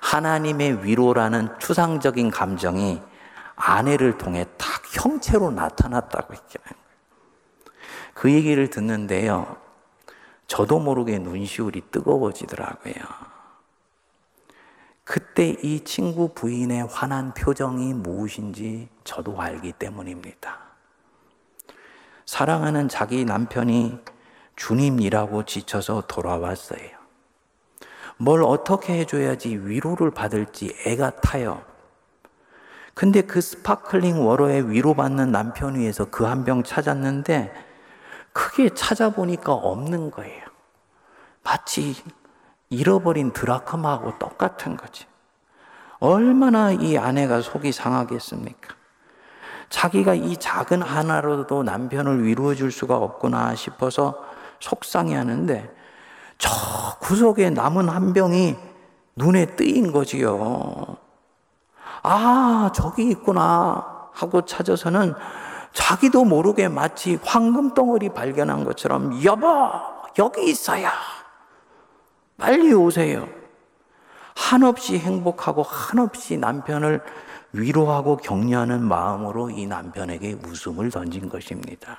하나님의 0.02 0.84
위로라는 0.84 1.48
추상적인 1.58 2.30
감정이 2.30 3.00
아내를 3.54 4.18
통해 4.18 4.44
딱 4.58 4.82
형체로 4.92 5.50
나타났다고 5.52 6.34
했잖아요. 6.34 6.74
그 8.12 8.30
얘기를 8.30 8.68
듣는데요. 8.68 9.56
저도 10.48 10.80
모르게 10.80 11.18
눈시울이 11.18 11.80
뜨거워지더라고요. 11.90 13.35
그때 15.06 15.56
이 15.62 15.84
친구 15.84 16.34
부인의 16.34 16.88
환한 16.90 17.32
표정이 17.32 17.94
무엇인지 17.94 18.88
저도 19.04 19.40
알기 19.40 19.70
때문입니다. 19.72 20.58
사랑하는 22.26 22.88
자기 22.88 23.24
남편이 23.24 24.00
주님 24.56 24.96
일 24.96 25.12
하고 25.12 25.44
지쳐서 25.44 26.02
돌아왔어요. 26.08 26.96
뭘 28.16 28.42
어떻게 28.42 28.98
해줘야지 28.98 29.56
위로를 29.58 30.10
받을지 30.10 30.76
애가 30.84 31.20
타요. 31.20 31.64
근데 32.94 33.20
그 33.22 33.40
sparkling 33.40 34.26
water에 34.26 34.62
위로받는 34.62 35.30
남편 35.30 35.76
위해서 35.78 36.10
그 36.10 36.24
한 36.26 36.44
병 36.44 36.64
찾았는데 36.64 37.52
크게 38.32 38.70
찾아보니까 38.70 39.52
없는 39.52 40.10
거예요. 40.10 40.42
마치 41.44 41.94
잃어버린 42.70 43.32
드라크마하고 43.32 44.18
똑같은 44.18 44.76
거지. 44.76 45.06
얼마나 45.98 46.72
이 46.72 46.98
아내가 46.98 47.40
속이 47.40 47.72
상하겠습니까? 47.72 48.74
자기가 49.68 50.14
이 50.14 50.36
작은 50.36 50.82
하나로도 50.82 51.62
남편을 51.62 52.24
위로해 52.24 52.54
줄 52.54 52.70
수가 52.70 52.96
없구나 52.96 53.54
싶어서 53.54 54.22
속상해 54.60 55.14
하는데 55.16 55.74
저 56.38 56.50
구석에 57.00 57.50
남은 57.50 57.88
한 57.88 58.12
병이 58.12 58.56
눈에 59.16 59.56
뜨인 59.56 59.92
거지요. 59.92 60.96
아, 62.02 62.70
저기 62.74 63.08
있구나 63.10 64.08
하고 64.12 64.44
찾아서는 64.44 65.14
자기도 65.72 66.24
모르게 66.24 66.68
마치 66.68 67.18
황금 67.22 67.74
덩어리 67.74 68.10
발견한 68.10 68.64
것처럼 68.64 69.22
여보, 69.24 69.48
여기 70.18 70.48
있어요. 70.48 70.88
빨리 72.36 72.72
오세요. 72.72 73.28
한없이 74.34 74.98
행복하고 74.98 75.62
한없이 75.62 76.36
남편을 76.36 77.02
위로하고 77.52 78.18
격려하는 78.18 78.82
마음으로 78.82 79.50
이 79.50 79.66
남편에게 79.66 80.34
웃음을 80.44 80.90
던진 80.90 81.28
것입니다. 81.28 81.96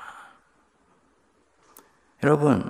여러분, 2.23 2.69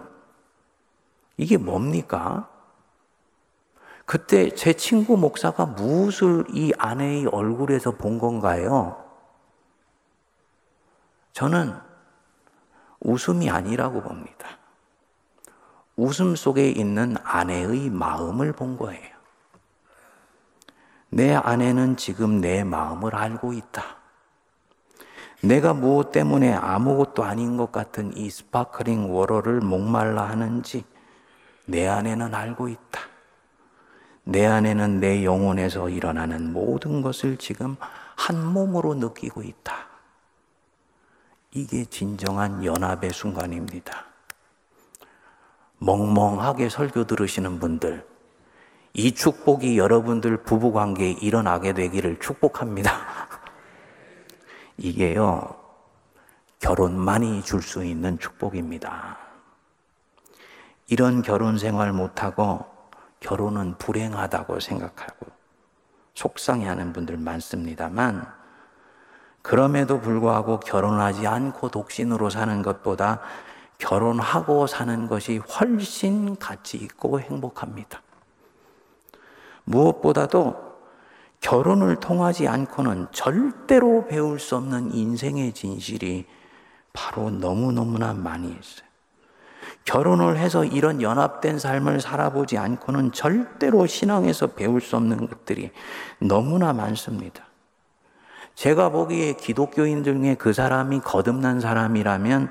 이게 1.35 1.57
뭡니까? 1.57 2.49
그때 4.05 4.49
제 4.55 4.73
친구 4.73 5.17
목사가 5.17 5.65
무엇을 5.65 6.45
이 6.51 6.71
아내의 6.77 7.27
얼굴에서 7.27 7.91
본 7.91 8.19
건가요? 8.19 9.03
저는 11.33 11.77
웃음이 13.01 13.49
아니라고 13.49 14.01
봅니다. 14.01 14.57
웃음 15.97 16.35
속에 16.35 16.69
있는 16.69 17.15
아내의 17.23 17.89
마음을 17.89 18.53
본 18.53 18.77
거예요. 18.77 19.17
내 21.09 21.33
아내는 21.33 21.97
지금 21.97 22.39
내 22.39 22.63
마음을 22.63 23.15
알고 23.15 23.53
있다. 23.53 23.97
내가 25.41 25.73
무엇 25.73 26.11
때문에 26.11 26.53
아무것도 26.53 27.23
아닌 27.23 27.57
것 27.57 27.71
같은 27.71 28.15
이 28.15 28.29
sparkling 28.29 29.13
water를 29.13 29.59
목말라 29.59 30.29
하는지 30.29 30.85
내 31.65 31.87
아내는 31.87 32.33
알고 32.33 32.69
있다. 32.69 33.01
내 34.23 34.45
아내는 34.45 34.99
내 34.99 35.23
영혼에서 35.23 35.89
일어나는 35.89 36.53
모든 36.53 37.01
것을 37.01 37.37
지금 37.37 37.75
한 38.15 38.45
몸으로 38.45 38.93
느끼고 38.95 39.41
있다. 39.41 39.87
이게 41.51 41.85
진정한 41.85 42.63
연합의 42.63 43.11
순간입니다. 43.11 44.05
멍멍하게 45.79 46.69
설교 46.69 47.05
들으시는 47.05 47.59
분들, 47.59 48.05
이 48.93 49.13
축복이 49.13 49.77
여러분들 49.77 50.37
부부 50.43 50.71
관계에 50.71 51.11
일어나게 51.11 51.73
되기를 51.73 52.19
축복합니다. 52.19 52.91
이게요, 54.77 55.55
결혼만이 56.59 57.43
줄 57.43 57.61
수 57.61 57.83
있는 57.83 58.17
축복입니다. 58.17 59.17
이런 60.87 61.21
결혼 61.21 61.57
생활 61.57 61.91
못하고 61.93 62.65
결혼은 63.19 63.77
불행하다고 63.77 64.59
생각하고 64.59 65.27
속상해 66.15 66.67
하는 66.67 66.93
분들 66.93 67.17
많습니다만, 67.17 68.25
그럼에도 69.43 70.01
불구하고 70.01 70.59
결혼하지 70.59 71.27
않고 71.27 71.69
독신으로 71.69 72.29
사는 72.29 72.61
것보다 72.63 73.21
결혼하고 73.77 74.67
사는 74.67 75.07
것이 75.07 75.37
훨씬 75.37 76.35
가치 76.37 76.77
있고 76.77 77.19
행복합니다. 77.19 78.01
무엇보다도 79.65 80.67
결혼을 81.39 81.97
통하지 81.97 82.47
않고는 82.47 83.07
절대로 83.11 84.05
배울 84.07 84.39
수 84.39 84.55
없는 84.55 84.93
인생의 84.93 85.53
진실이 85.53 86.25
바로 86.93 87.29
너무너무나 87.29 88.13
많이 88.13 88.47
있어요. 88.47 88.87
결혼을 89.85 90.37
해서 90.37 90.65
이런 90.65 91.01
연합된 91.01 91.59
삶을 91.59 92.01
살아보지 92.01 92.57
않고는 92.57 93.11
절대로 93.11 93.85
신앙에서 93.85 94.47
배울 94.47 94.81
수 94.81 94.97
없는 94.97 95.29
것들이 95.29 95.71
너무나 96.19 96.73
많습니다. 96.73 97.45
제가 98.55 98.89
보기에 98.89 99.33
기독교인 99.33 100.03
중에 100.03 100.35
그 100.35 100.51
사람이 100.51 101.01
거듭난 101.01 101.61
사람이라면 101.61 102.49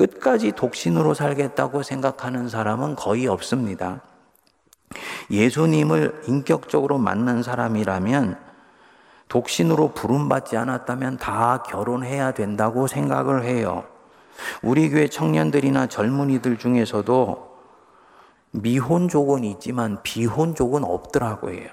끝까지 0.00 0.52
독신으로 0.52 1.12
살겠다고 1.12 1.82
생각하는 1.82 2.48
사람은 2.48 2.96
거의 2.96 3.26
없습니다. 3.26 4.00
예수님을 5.30 6.22
인격적으로 6.26 6.96
만난 6.96 7.42
사람이라면 7.42 8.38
독신으로 9.28 9.92
부름받지 9.92 10.56
않았다면 10.56 11.18
다 11.18 11.62
결혼해야 11.64 12.32
된다고 12.32 12.86
생각을 12.86 13.44
해요. 13.44 13.84
우리 14.62 14.88
교회 14.88 15.06
청년들이나 15.06 15.88
젊은이들 15.88 16.56
중에서도 16.56 17.50
미혼족은 18.52 19.44
있지만 19.44 20.02
비혼족은 20.02 20.82
없더라고요. 20.82 21.68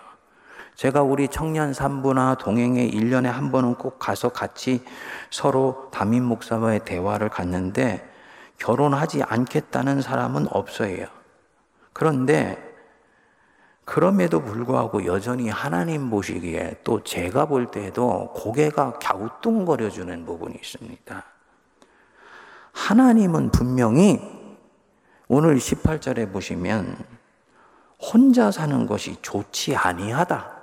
제가 0.75 1.01
우리 1.01 1.29
청년 1.29 1.73
산부나 1.73 2.35
동행에 2.35 2.89
1년에 2.89 3.27
한 3.27 3.53
번은 3.53 3.75
꼭 3.75 3.97
가서 3.97 4.29
같이 4.29 4.83
서로 5.31 5.87
담임 5.91 6.25
목사와의 6.25 6.81
대화를 6.83 7.29
갖는데 7.29 8.06
결혼하지 8.57 9.23
않겠다는 9.23 10.01
사람은 10.01 10.47
없어요. 10.51 11.07
그런데 11.93 12.63
그럼에도 13.85 14.41
불구하고 14.41 15.05
여전히 15.05 15.49
하나님 15.49 16.09
보시기에 16.09 16.81
또 16.83 17.03
제가 17.03 17.45
볼 17.45 17.71
때도 17.71 18.33
고개가 18.33 18.99
갸우뚱거려 18.99 19.89
주는 19.89 20.25
부분이 20.25 20.55
있습니다. 20.55 21.23
하나님은 22.73 23.51
분명히 23.51 24.19
오늘 25.29 25.57
18절에 25.57 26.31
보시면 26.31 26.97
혼자 27.99 28.51
사는 28.51 28.85
것이 28.85 29.17
좋지 29.21 29.75
아니하다. 29.75 30.57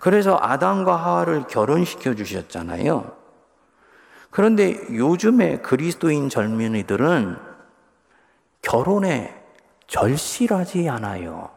그래서 0.00 0.38
아담과 0.40 0.96
하와를 0.96 1.46
결혼시켜 1.46 2.14
주셨잖아요. 2.14 3.21
그런데 4.32 4.78
요즘에 4.96 5.58
그리스도인 5.58 6.30
젊은이들은 6.30 7.36
결혼에 8.62 9.44
절실하지 9.86 10.88
않아요. 10.88 11.50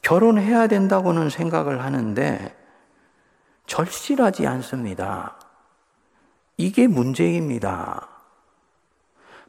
결혼해야 0.00 0.66
된다고는 0.66 1.28
생각을 1.28 1.84
하는데 1.84 2.56
절실하지 3.66 4.46
않습니다. 4.46 5.36
이게 6.56 6.86
문제입니다. 6.86 8.08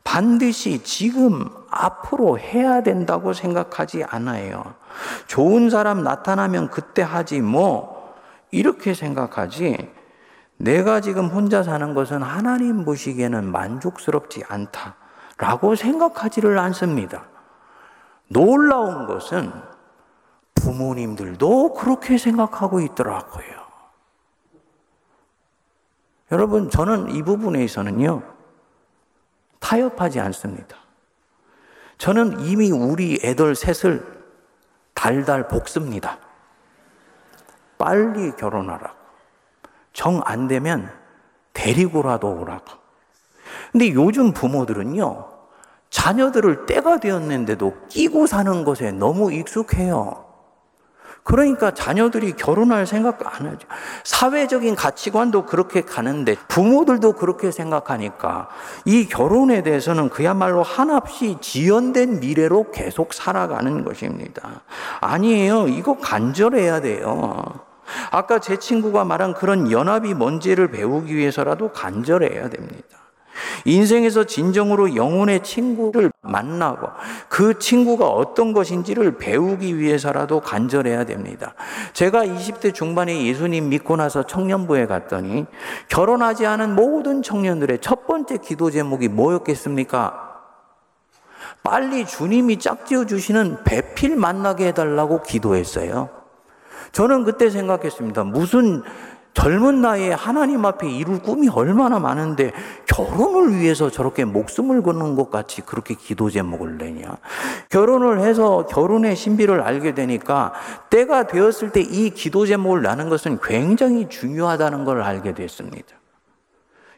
반드시 0.04 0.84
지금 0.84 1.50
앞으로 1.70 2.38
해야 2.38 2.84
된다고 2.84 3.32
생각하지 3.32 4.04
않아요. 4.04 4.76
좋은 5.28 5.70
사람 5.70 6.04
나타나면 6.04 6.70
그때 6.70 7.02
하지 7.02 7.40
뭐 7.40 7.95
이렇게 8.56 8.94
생각하지 8.94 9.94
내가 10.58 11.02
지금 11.02 11.28
혼자 11.28 11.62
사는 11.62 11.94
것은 11.94 12.24
하나님 12.24 12.86
보시기에는 12.86 13.52
만족스럽지 13.52 14.44
않다라고 14.48 15.76
생각하지를 15.76 16.58
않습니다. 16.60 17.26
놀라운 18.30 19.08
것은 19.08 19.52
부모님들도 20.56 21.74
그렇게 21.74 22.18
생각하고 22.18 22.80
있더라고요. 22.80 23.66
여러분, 26.32 26.70
저는 26.70 27.12
이 27.12 27.22
부분에 27.22 27.62
있어는요, 27.64 28.24
타협하지 29.60 30.22
않습니다. 30.22 30.78
저는 31.98 32.40
이미 32.40 32.72
우리 32.72 33.20
애들 33.22 33.56
셋을 33.56 34.24
달달 34.94 35.50
볶습니다. 35.50 36.20
빨리 37.86 38.32
결혼하라고. 38.36 38.96
정 39.94 40.20
안 40.26 40.48
되면 40.48 40.90
데리고라도 41.54 42.34
오라고. 42.34 42.66
근데 43.72 43.94
요즘 43.94 44.34
부모들은요, 44.34 45.28
자녀들을 45.92 46.66
때가 46.66 47.00
되었는데도 47.00 47.76
끼고 47.90 48.26
사는 48.26 48.64
것에 48.64 48.92
너무 48.92 49.32
익숙해요. 49.32 50.26
그러니까 51.24 51.72
자녀들이 51.72 52.34
결혼할 52.34 52.86
생각 52.88 53.20
안 53.26 53.48
하죠. 53.48 53.68
사회적인 54.04 54.76
가치관도 54.76 55.46
그렇게 55.46 55.82
가는데 55.82 56.36
부모들도 56.48 57.14
그렇게 57.14 57.52
생각하니까 57.52 58.50
이 58.86 59.08
결혼에 59.08 59.64
대해서는 59.64 60.10
그야말로 60.10 60.62
한없이 60.64 61.38
지연된 61.40 62.20
미래로 62.20 62.72
계속 62.72 63.14
살아가는 63.14 63.84
것입니다. 63.84 64.62
아니에요. 65.02 65.68
이거 65.68 65.98
간절해야 65.98 66.82
돼요. 66.82 67.44
아까 68.12 68.40
제 68.40 68.58
친구가 68.58 69.06
말한 69.06 69.34
그런 69.34 69.72
연합이 69.72 70.14
뭔지를 70.14 70.70
배우기 70.70 71.16
위해서라도 71.16 71.72
간절해야 71.72 72.50
됩니다. 72.50 73.06
인생에서 73.66 74.24
진정으로 74.24 74.96
영혼의 74.96 75.44
친구를 75.44 76.12
만나고 76.22 76.88
그 77.28 77.60
친구가 77.60 78.08
어떤 78.08 78.54
것인지를 78.54 79.18
배우기 79.18 79.78
위해서라도 79.78 80.40
간절해야 80.40 81.06
됩니다. 81.06 81.54
제가 81.94 82.26
20대 82.26 82.74
중반에 82.74 83.26
예수님 83.26 83.70
믿고 83.70 83.96
나서 83.96 84.24
청년부에 84.24 84.86
갔더니 84.86 85.46
결혼하지 85.90 86.46
않은 86.46 86.76
모든 86.76 87.22
청년들의 87.22 87.80
첫 87.82 88.08
번째 88.08 88.38
기도 88.38 88.72
제목이 88.72 89.08
뭐였겠습니까? 89.10 90.26
빨리 91.64 92.06
주님이 92.06 92.60
짝지어 92.60 93.06
주시는 93.06 93.64
배필 93.64 94.16
만나게 94.16 94.68
해달라고 94.68 95.24
기도했어요. 95.24 96.25
저는 96.92 97.24
그때 97.24 97.50
생각했습니다. 97.50 98.24
무슨 98.24 98.84
젊은 99.34 99.82
나이에 99.82 100.14
하나님 100.14 100.66
앞에 100.66 100.90
이룰 100.90 101.20
꿈이 101.20 101.50
얼마나 101.50 102.00
많은데 102.00 102.54
결혼을 102.88 103.60
위해서 103.60 103.90
저렇게 103.92 104.24
목숨을 104.24 104.82
거는 104.82 105.16
것 105.16 105.30
같이 105.30 105.62
그렇게 105.62 105.94
기도 105.94 106.30
제목을 106.30 106.78
내냐. 106.78 107.18
결혼을 107.70 108.22
해서 108.22 108.66
결혼의 108.66 109.18
신비를 109.18 109.60
알게 109.60 109.94
되니까 109.94 110.54
때가 110.90 111.28
되었을 111.28 111.72
때 111.72 111.82
이 111.82 112.12
기도 112.12 112.46
제목을 112.46 112.82
나는 112.82 113.10
것은 113.10 113.40
굉장히 113.44 114.08
중요하다는 114.08 114.86
걸 114.86 115.02
알게 115.02 115.34
됐습니다. 115.34 115.96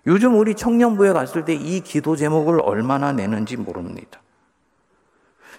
요즘 0.06 0.38
우리 0.38 0.54
청년부에 0.54 1.14
갔을 1.14 1.44
때 1.44 1.56
이 1.56 1.82
기도 1.82 2.16
제목을 2.16 2.62
얼마나 2.62 3.12
내는지 3.12 3.58
모릅니다. 3.58 4.22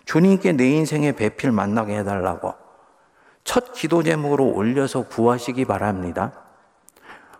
주님께 0.05 0.53
내 0.53 0.71
인생의 0.71 1.17
배필 1.17 1.51
만나게 1.51 1.99
해달라고 1.99 2.55
첫 3.49 3.73
기도 3.73 4.03
제목으로 4.03 4.45
올려서 4.45 5.05
구하시기 5.05 5.65
바랍니다. 5.65 6.33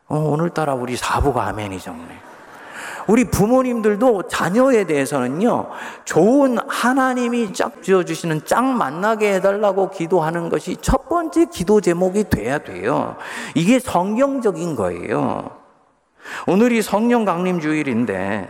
어, 0.07 0.17
오늘따라 0.17 0.73
우리 0.73 0.97
사부가 0.97 1.47
아멘이죠. 1.49 1.95
우리 3.09 3.25
부모님들도 3.25 4.29
자녀에 4.29 4.85
대해서는요, 4.85 5.69
좋은 6.07 6.57
하나님이 6.67 7.53
짝 7.53 7.83
지어주시는 7.83 8.47
짝 8.47 8.65
만나게 8.65 9.35
해달라고 9.35 9.91
기도하는 9.91 10.49
것이 10.49 10.79
첫 10.81 11.11
번째 11.11 11.45
기도 11.45 11.83
제목이 11.83 12.31
돼야 12.31 12.57
돼요. 12.57 13.17
이게 13.55 13.79
성경적인 13.79 14.77
거예요. 14.77 15.59
오늘이 16.47 16.81
성령 16.81 17.27
강림 17.27 17.61
주일인데, 17.61 18.49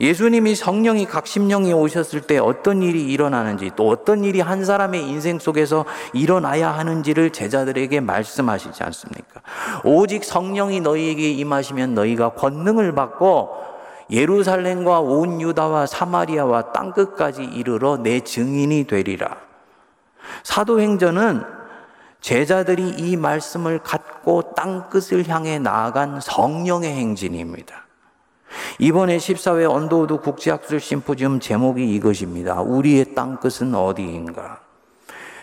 예수님이 0.00 0.54
성령이 0.54 1.04
각심령이 1.04 1.74
오셨을 1.74 2.22
때 2.22 2.38
어떤 2.38 2.82
일이 2.82 3.04
일어나는지 3.04 3.70
또 3.76 3.88
어떤 3.88 4.24
일이 4.24 4.40
한 4.40 4.64
사람의 4.64 5.06
인생 5.06 5.38
속에서 5.38 5.84
일어나야 6.14 6.70
하는지를 6.70 7.30
제자들에게 7.30 8.00
말씀하시지 8.00 8.82
않습니까? 8.82 9.42
오직 9.84 10.24
성령이 10.24 10.80
너희에게 10.80 11.30
임하시면 11.32 11.94
너희가 11.94 12.30
권능을 12.30 12.94
받고 12.94 13.50
예루살렘과 14.10 15.00
온 15.00 15.40
유다와 15.40 15.86
사마리아와 15.86 16.72
땅 16.72 16.92
끝까지 16.92 17.44
이르러 17.44 17.98
내 17.98 18.20
증인이 18.20 18.84
되리라. 18.84 19.36
사도행전은 20.42 21.42
제자들이 22.20 22.88
이 22.88 23.16
말씀을 23.16 23.78
갖고 23.80 24.54
땅 24.54 24.88
끝을 24.88 25.28
향해 25.28 25.58
나아간 25.58 26.20
성령의 26.20 26.92
행진입니다. 26.92 27.89
이번에 28.78 29.16
14회 29.18 29.70
언더우드 29.70 30.18
국제학술 30.18 30.80
심포지엄 30.80 31.40
제목이 31.40 31.94
이것입니다. 31.94 32.60
우리의 32.62 33.14
땅끝은 33.14 33.74
어디인가? 33.74 34.60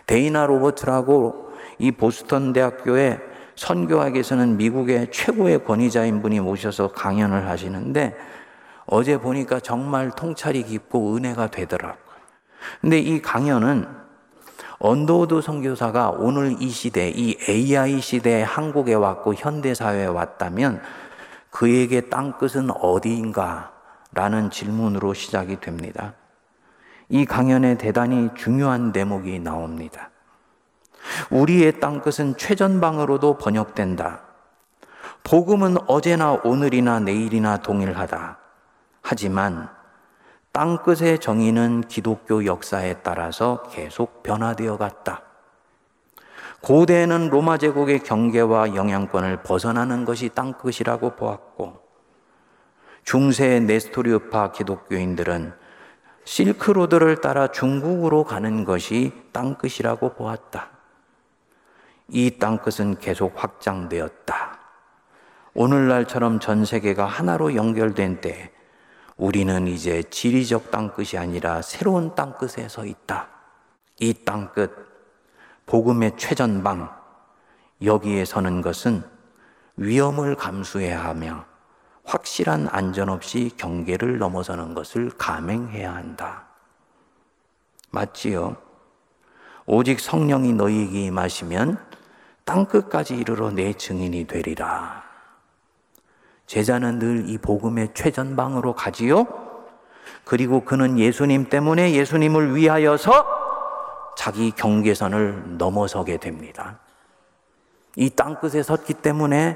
데이나 0.06 0.46
로버트라고 0.46 1.52
이 1.80 1.92
보스턴 1.92 2.54
대학교의 2.54 3.20
선교학에서는 3.56 4.58
미국의 4.58 5.12
최고의 5.12 5.64
권위자인 5.66 6.22
분이 6.22 6.40
모셔서 6.40 6.90
강연을 6.90 7.48
하시는데 7.48 8.16
어제 8.86 9.18
보니까 9.18 9.60
정말 9.60 10.12
통찰이 10.12 10.64
깊고 10.64 11.16
은혜가 11.16 11.48
되더라고요. 11.48 11.98
근데 12.82 13.00
이 13.00 13.22
강연은 13.22 13.88
언더우드 14.80 15.42
선교사가 15.42 16.12
오늘 16.12 16.56
이 16.60 16.70
시대, 16.70 17.10
이 17.10 17.36
AI 17.50 18.00
시대에 18.00 18.44
한국에 18.44 18.94
왔고 18.94 19.34
현대사회에 19.34 20.06
왔다면 20.06 20.82
그에게 21.58 22.02
땅 22.02 22.34
끝은 22.38 22.70
어디인가? 22.70 23.72
라는 24.14 24.52
질문으로 24.52 25.16
시작이 25.16 25.60
됩니다. 25.60 26.14
이 27.10 27.26
강연에 27.26 27.80
대단히 27.80 28.30
중요한 28.36 28.92
대목이 28.92 29.40
나옵니다. 29.40 30.12
우리의 31.32 31.80
땅 31.80 32.02
끝은 32.02 32.38
최전방으로도 32.38 33.40
번역된다. 33.40 34.22
복음은 35.24 35.78
어제나 35.88 36.34
오늘이나 36.44 37.00
내일이나 37.00 37.58
동일하다. 37.58 38.38
하지만 39.02 39.68
땅 40.52 40.84
끝의 40.84 41.18
정의는 41.18 41.86
기독교 41.88 42.46
역사에 42.46 42.98
따라서 43.02 43.64
계속 43.72 44.22
변화되어 44.22 44.78
갔다. 44.78 45.24
고대에는 46.62 47.30
로마 47.30 47.58
제국의 47.58 48.00
경계와 48.00 48.76
영향권을 48.76 49.44
벗어나는 49.44 50.06
것이 50.06 50.30
땅끝이라고 50.30 51.16
보았고 51.16 51.82
중세 53.04 53.60
네스토리우파 53.60 54.52
기독교인들은 54.52 55.54
실크로드를 56.26 57.22
따라 57.22 57.48
중국으로 57.48 58.26
가는 58.26 58.66
것이 58.66 59.14
땅끝이라고 59.32 60.14
보았다. 60.14 60.72
이 62.10 62.38
땅끝은 62.38 63.00
계속 63.00 63.42
확장되었다. 63.42 64.60
오늘날처럼 65.54 66.40
전 66.40 66.66
세계가 66.66 67.06
하나로 67.06 67.56
연결된 67.56 68.20
때 68.20 68.52
우리는 69.16 69.68
이제 69.68 70.04
지리적 70.04 70.70
땅끝이 70.70 71.18
아니라 71.18 71.62
새로운 71.62 72.14
땅끝에 72.14 72.68
서 72.68 72.86
있다. 72.86 73.30
이 74.00 74.14
땅끝, 74.14 74.87
복음의 75.68 76.14
최전방, 76.18 76.90
여기에 77.84 78.26
서는 78.26 78.62
것은 78.62 79.04
위험을 79.76 80.36
감수해야 80.36 81.04
하며 81.04 81.46
확실한 82.06 82.70
안전 82.72 83.10
없이 83.10 83.52
경계를 83.58 84.18
넘어서는 84.18 84.74
것을 84.74 85.12
감행해야 85.18 85.94
한다. 85.94 86.46
맞지요? 87.92 88.56
오직 89.66 90.00
성령이 90.00 90.54
너희에게 90.54 91.04
임하시면 91.08 91.78
땅끝까지 92.46 93.16
이르러 93.18 93.52
내 93.52 93.74
증인이 93.74 94.26
되리라. 94.26 95.04
제자는 96.46 97.00
늘 97.00 97.26
이 97.28 97.38
복음의 97.38 97.90
최전방으로 97.94 98.74
가지요. 98.74 99.28
그리고 100.24 100.64
그는 100.64 100.98
예수님 100.98 101.50
때문에 101.50 101.92
예수님을 101.92 102.56
위하여서 102.56 103.37
자기 104.18 104.50
경계선을 104.50 105.58
넘어서게 105.60 106.18
됩니다. 106.18 106.80
이 107.96 108.10
땅끝에 108.10 108.64
섰기 108.64 108.96
때문에 108.96 109.56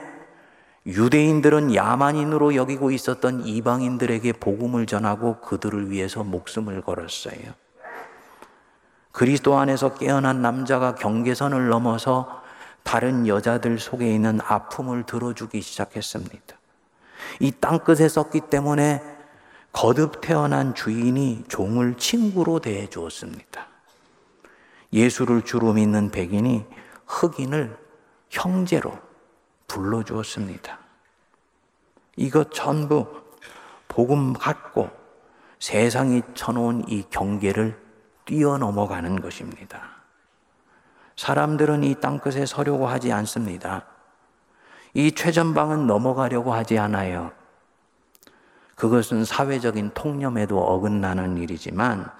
유대인들은 0.86 1.74
야만인으로 1.74 2.54
여기고 2.54 2.92
있었던 2.92 3.48
이방인들에게 3.48 4.34
복음을 4.34 4.86
전하고 4.86 5.42
그들을 5.42 5.90
위해서 5.90 6.24
목숨을 6.24 6.82
걸었어요. 6.82 7.54
그리스도 9.12 9.58
안에서 9.58 9.96
깨어난 9.96 10.44
남자가 10.44 10.94
경계선을 10.94 11.70
넘어서 11.70 12.44
다른 12.84 13.28
여자들 13.28 13.80
속에 13.80 14.14
있는 14.14 14.40
아픔을 14.46 15.08
들어주기 15.08 15.60
시작했습니다. 15.60 16.56
이 17.40 17.52
땅끝에 17.60 18.08
썼기 18.08 18.42
때문에 18.52 19.02
거듭 19.74 20.22
태어난 20.22 20.76
주인이 20.76 21.46
종을 21.48 21.98
친구로 21.98 22.60
대해 22.60 22.88
주었습니다. 22.88 23.71
예수를 24.94 25.44
주로 25.44 25.74
믿는 25.74 26.12
백인이 26.12 26.66
흑인을 27.08 27.78
형제로 28.30 28.98
불러 29.68 30.04
주었습니다. 30.04 30.80
이것 32.18 32.52
전부 32.52 33.08
복음 33.88 34.34
갖고 34.34 34.90
세상이 35.60 36.22
쳐놓은 36.34 36.88
이 36.88 37.04
경계를 37.10 37.80
뛰어넘어가는 38.26 39.22
것입니다. 39.22 40.02
사람들은 41.16 41.84
이 41.84 41.96
땅끝에 41.96 42.46
서려고 42.46 42.88
하지 42.88 43.12
않습니다. 43.12 43.86
이 44.94 45.12
최전방은 45.12 45.88
넘어가려고 45.88 46.54
하지 46.54 46.78
않아요. 46.80 47.32
그것은 48.76 49.24
사회적인 49.26 49.92
통념에도 49.94 50.60
어긋나는 50.60 51.38
일이지만 51.38 52.12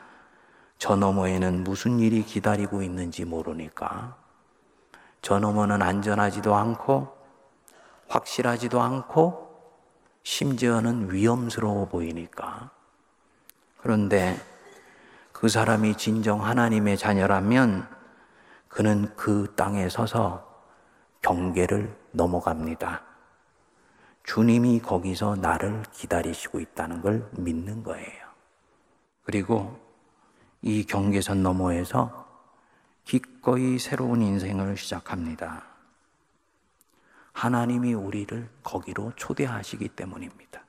저 0.82 0.96
너머에는 0.96 1.64
무슨 1.64 2.00
일이 2.00 2.24
기다리고 2.24 2.82
있는지 2.82 3.24
모르니까 3.24 4.18
저 5.22 5.38
너머는 5.38 5.84
안전하지도 5.84 6.56
않고 6.56 7.16
확실하지도 8.08 8.82
않고 8.82 9.62
심지어는 10.24 11.14
위험스러워 11.14 11.88
보이니까 11.88 12.72
그런데 13.78 14.36
그 15.32 15.50
사람이 15.50 15.98
진정 15.98 16.44
하나님의 16.44 16.98
자녀라면 16.98 17.88
그는 18.68 19.16
그 19.16 19.54
땅에 19.56 19.88
서서 19.88 20.66
경계를 21.22 21.96
넘어갑니다. 22.10 23.04
주님이 24.24 24.80
거기서 24.80 25.36
나를 25.36 25.84
기다리시고 25.92 26.60
있다는 26.60 27.04
걸 27.04 27.30
믿는 27.34 27.84
거예요. 27.84 28.26
그리고 29.22 29.91
이 30.62 30.84
경계선 30.84 31.42
너머에서 31.44 32.28
기꺼이 33.04 33.80
새로운 33.80 34.22
인생을 34.22 34.78
시작합니다. 34.78 35.64
하나님이 37.34 37.94
우리를 37.94 38.50
거기로 38.64 39.14
초대하시기 39.16 39.90
때문입니다. 39.90 40.62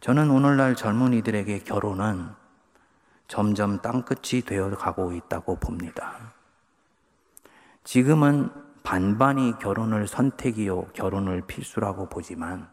저는 0.00 0.30
오늘날 0.30 0.76
젊은이들에게 0.76 1.60
결혼은 1.60 2.28
점점 3.26 3.80
땅끝이 3.80 4.42
되어 4.42 4.70
가고 4.76 5.12
있다고 5.12 5.56
봅니다. 5.56 6.34
지금은 7.82 8.50
반반이 8.82 9.58
결혼을 9.58 10.06
선택이요, 10.06 10.88
결혼을 10.92 11.46
필수라고 11.46 12.08
보지만 12.08 12.68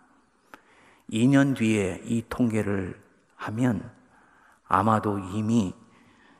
2년 1.09 1.55
뒤에 1.55 2.01
이 2.03 2.23
통계를 2.29 3.01
하면 3.37 3.89
아마도 4.73 5.19
이미 5.19 5.73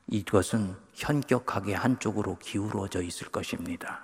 이것은 0.08 0.78
현격하게 0.94 1.74
한쪽으로 1.74 2.38
기울어져 2.38 3.02
있을 3.02 3.28
것입니다. 3.28 4.00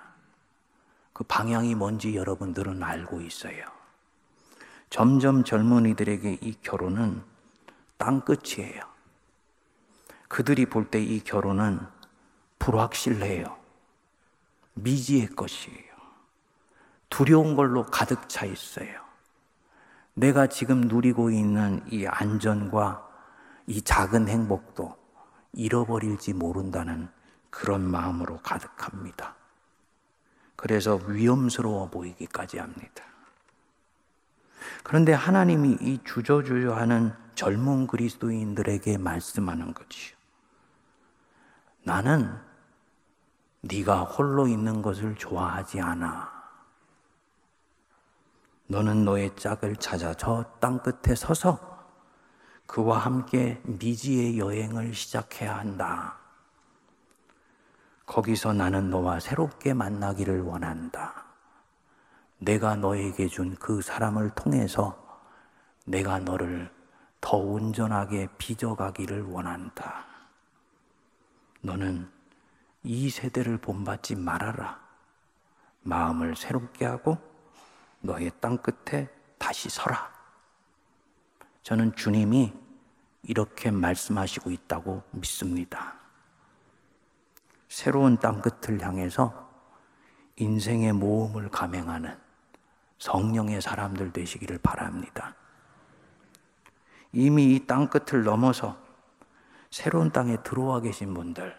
그 1.14 1.24
방향이 1.24 1.74
뭔지 1.74 2.14
여러분들은 2.14 2.82
알고 2.82 3.22
있어요. 3.22 3.64
점점 4.90 5.44
젊은이들에게 5.44 6.40
이 6.42 6.54
결혼은 6.60 7.22
땅끝이에요. 7.96 8.82
그들이 10.28 10.66
볼 10.66 10.90
때 10.90 11.00
이 11.00 11.20
결혼은 11.24 11.80
불확실해요. 12.58 13.56
미지의 14.74 15.28
것이에요. 15.28 15.88
두려운 17.08 17.56
걸로 17.56 17.82
가득 17.84 18.28
차 18.28 18.44
있어요. 18.44 19.00
내가 20.12 20.48
지금 20.48 20.82
누리고 20.82 21.30
있는 21.30 21.82
이 21.90 22.06
안전과 22.06 23.07
이 23.68 23.82
작은 23.82 24.28
행복도 24.28 24.96
잃어버릴지 25.52 26.32
모른다는 26.32 27.08
그런 27.50 27.82
마음으로 27.82 28.38
가득합니다. 28.38 29.36
그래서 30.56 30.96
위험스러워 31.06 31.90
보이기까지 31.90 32.58
합니다. 32.58 33.04
그런데 34.82 35.12
하나님이 35.12 35.76
이 35.82 36.00
주저주저하는 36.02 37.12
젊은 37.34 37.86
그리스도인들에게 37.86 38.96
말씀하는 38.96 39.74
거지요. 39.74 40.16
나는 41.84 42.34
네가 43.60 44.04
홀로 44.04 44.48
있는 44.48 44.80
것을 44.80 45.14
좋아하지 45.14 45.80
않아. 45.82 46.32
너는 48.66 49.04
너의 49.04 49.36
짝을 49.36 49.76
찾아 49.76 50.14
저 50.14 50.58
땅 50.58 50.82
끝에 50.82 51.14
서서 51.14 51.77
그와 52.68 52.98
함께 52.98 53.60
미지의 53.64 54.38
여행을 54.38 54.94
시작해야 54.94 55.56
한다. 55.56 56.18
거기서 58.04 58.52
나는 58.52 58.90
너와 58.90 59.20
새롭게 59.20 59.72
만나기를 59.72 60.42
원한다. 60.42 61.24
내가 62.38 62.76
너에게 62.76 63.26
준 63.26 63.56
그 63.58 63.80
사람을 63.80 64.30
통해서 64.34 64.96
내가 65.86 66.18
너를 66.18 66.70
더 67.22 67.38
온전하게 67.38 68.28
빚어가기를 68.36 69.22
원한다. 69.22 70.04
너는 71.62 72.12
이 72.82 73.08
세대를 73.08 73.58
본받지 73.58 74.14
말아라. 74.14 74.78
마음을 75.82 76.36
새롭게 76.36 76.84
하고 76.84 77.16
너의 78.00 78.30
땅 78.40 78.58
끝에 78.58 79.08
다시 79.38 79.70
서라. 79.70 80.17
저는 81.68 81.94
주님이 81.94 82.50
이렇게 83.24 83.70
말씀하시고 83.70 84.50
있다고 84.50 85.02
믿습니다. 85.10 85.96
새로운 87.68 88.16
땅 88.16 88.40
끝을 88.40 88.80
향해서 88.80 89.50
인생의 90.36 90.94
모험을 90.94 91.50
감행하는 91.50 92.18
성령의 92.96 93.60
사람들 93.60 94.14
되시기를 94.14 94.56
바랍니다. 94.62 95.34
이미 97.12 97.54
이 97.54 97.66
땅 97.66 97.90
끝을 97.90 98.24
넘어서 98.24 98.78
새로운 99.70 100.10
땅에 100.10 100.38
들어와 100.42 100.80
계신 100.80 101.12
분들, 101.12 101.54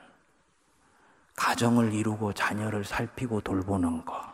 가정을 1.36 1.94
이루고 1.94 2.34
자녀를 2.34 2.84
살피고 2.84 3.42
돌보는 3.42 4.06
거, 4.06 4.34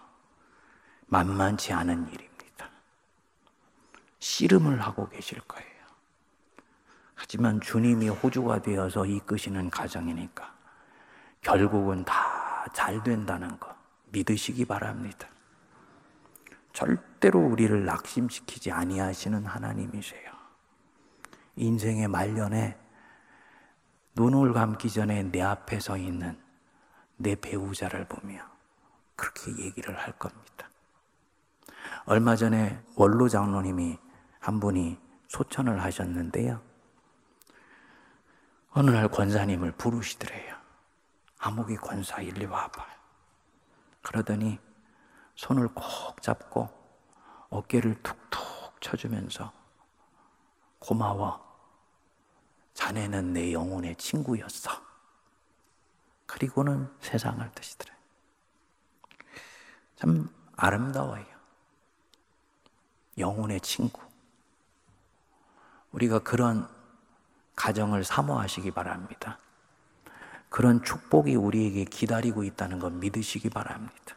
만만치 1.08 1.74
않은 1.74 2.08
일입니다. 2.14 2.35
씨름을 4.26 4.82
하고 4.82 5.08
계실 5.10 5.40
거예요. 5.42 5.70
하지만 7.14 7.62
주님이 7.62 8.10
호주가 8.10 8.62
되어서 8.62 9.06
이끄시는 9.06 9.70
가정이니까 9.70 10.54
결국은 11.42 12.04
다 12.06 12.46
잘 12.74 13.02
된다는 13.04 13.60
거 13.60 13.76
믿으시기 14.12 14.66
바랍니다. 14.66 15.28
절대로 16.74 17.40
우리를 17.40 17.86
낙심시키지 17.86 18.72
아니하시는 18.72 19.46
하나님이세요. 19.46 20.32
인생의 21.56 22.08
말년에 22.08 22.78
눈을 24.16 24.54
감기 24.54 24.90
전에 24.90 25.24
내 25.24 25.42
앞에 25.42 25.80
서 25.80 25.98
있는 25.98 26.38
내 27.18 27.36
배우자를 27.36 28.06
보며 28.06 28.42
그렇게 29.16 29.52
얘기를 29.58 29.98
할 29.98 30.12
겁니다. 30.14 30.70
얼마 32.06 32.36
전에 32.36 32.82
원로 32.96 33.30
장로님이 33.30 33.98
한 34.46 34.60
분이 34.60 34.96
소천을 35.28 35.82
하셨는데요. 35.82 36.62
어느 38.74 38.92
날 38.92 39.08
권사님을 39.08 39.72
부르시더래요. 39.72 40.56
아무기 41.40 41.76
권사 41.76 42.22
일리 42.22 42.46
와봐. 42.46 42.86
그러더니 44.04 44.60
손을 45.34 45.70
꼭 45.70 46.22
잡고 46.22 46.70
어깨를 47.50 47.96
툭툭 48.04 48.40
쳐주면서 48.82 49.52
고마워. 50.78 51.44
자네는 52.76 53.34
내 53.34 53.52
영혼의 53.52 53.96
친구였어. 53.96 54.70
그리고는 56.28 56.96
세상을 57.00 57.50
드시더래. 57.56 57.98
참 59.96 60.30
아름다워요. 60.56 61.26
영혼의 63.18 63.60
친구. 63.62 64.06
우리가 65.96 66.20
그런 66.20 66.68
가정을 67.56 68.04
사모하시기 68.04 68.72
바랍니다. 68.72 69.40
그런 70.50 70.84
축복이 70.84 71.36
우리에게 71.36 71.86
기다리고 71.86 72.44
있다는 72.44 72.80
것 72.80 72.92
믿으시기 72.92 73.50
바랍니다. 73.50 74.16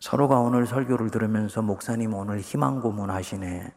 서로가 0.00 0.40
오늘 0.40 0.66
설교를 0.66 1.10
들으면서 1.10 1.62
목사님 1.62 2.14
오늘 2.14 2.40
희망 2.40 2.80
고문하시네. 2.80 3.72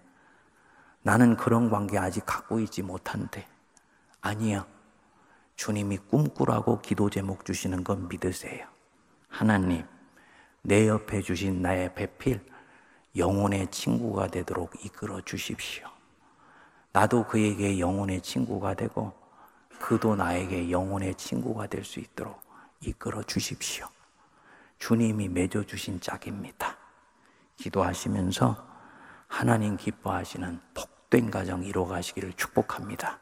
나는 1.04 1.38
그런 1.38 1.70
관계 1.70 2.00
아직 2.00 2.26
갖고 2.26 2.60
있지 2.60 2.82
못한데. 2.82 3.48
아니야. 4.22 4.66
주님이 5.56 5.98
꿈꾸라고 6.10 6.82
기도 6.82 7.10
제목 7.10 7.46
주시는 7.46 7.84
건 7.84 8.08
믿으세요. 8.10 8.68
하나님, 9.30 9.86
내 10.64 10.88
옆에 10.88 11.22
주신 11.22 11.62
나의 11.62 11.94
배필, 11.94 12.44
영혼의 13.16 13.70
친구가 13.72 14.28
되도록 14.28 14.74
이끌어 14.84 15.22
주십시오. 15.22 15.97
나도 16.98 17.26
그에게 17.26 17.78
영혼의 17.78 18.22
친구가 18.22 18.74
되고, 18.74 19.14
그도 19.80 20.16
나에게 20.16 20.72
영혼의 20.72 21.14
친구가 21.14 21.68
될 21.68 21.86
수 21.86 22.00
있도록 22.00 22.42
이끌어 22.80 23.22
주십시오. 23.22 23.86
주님이 24.80 25.30
맺어 25.30 25.62
주신 25.62 26.00
짝입니다. 26.02 26.76
기도하시면서 27.58 28.68
하나님 29.28 29.78
기뻐하시는 29.78 30.60
복된 30.74 31.30
가정 31.30 31.64
이루어 31.64 31.86
가시기를 31.86 32.34
축복합니다. 32.34 33.20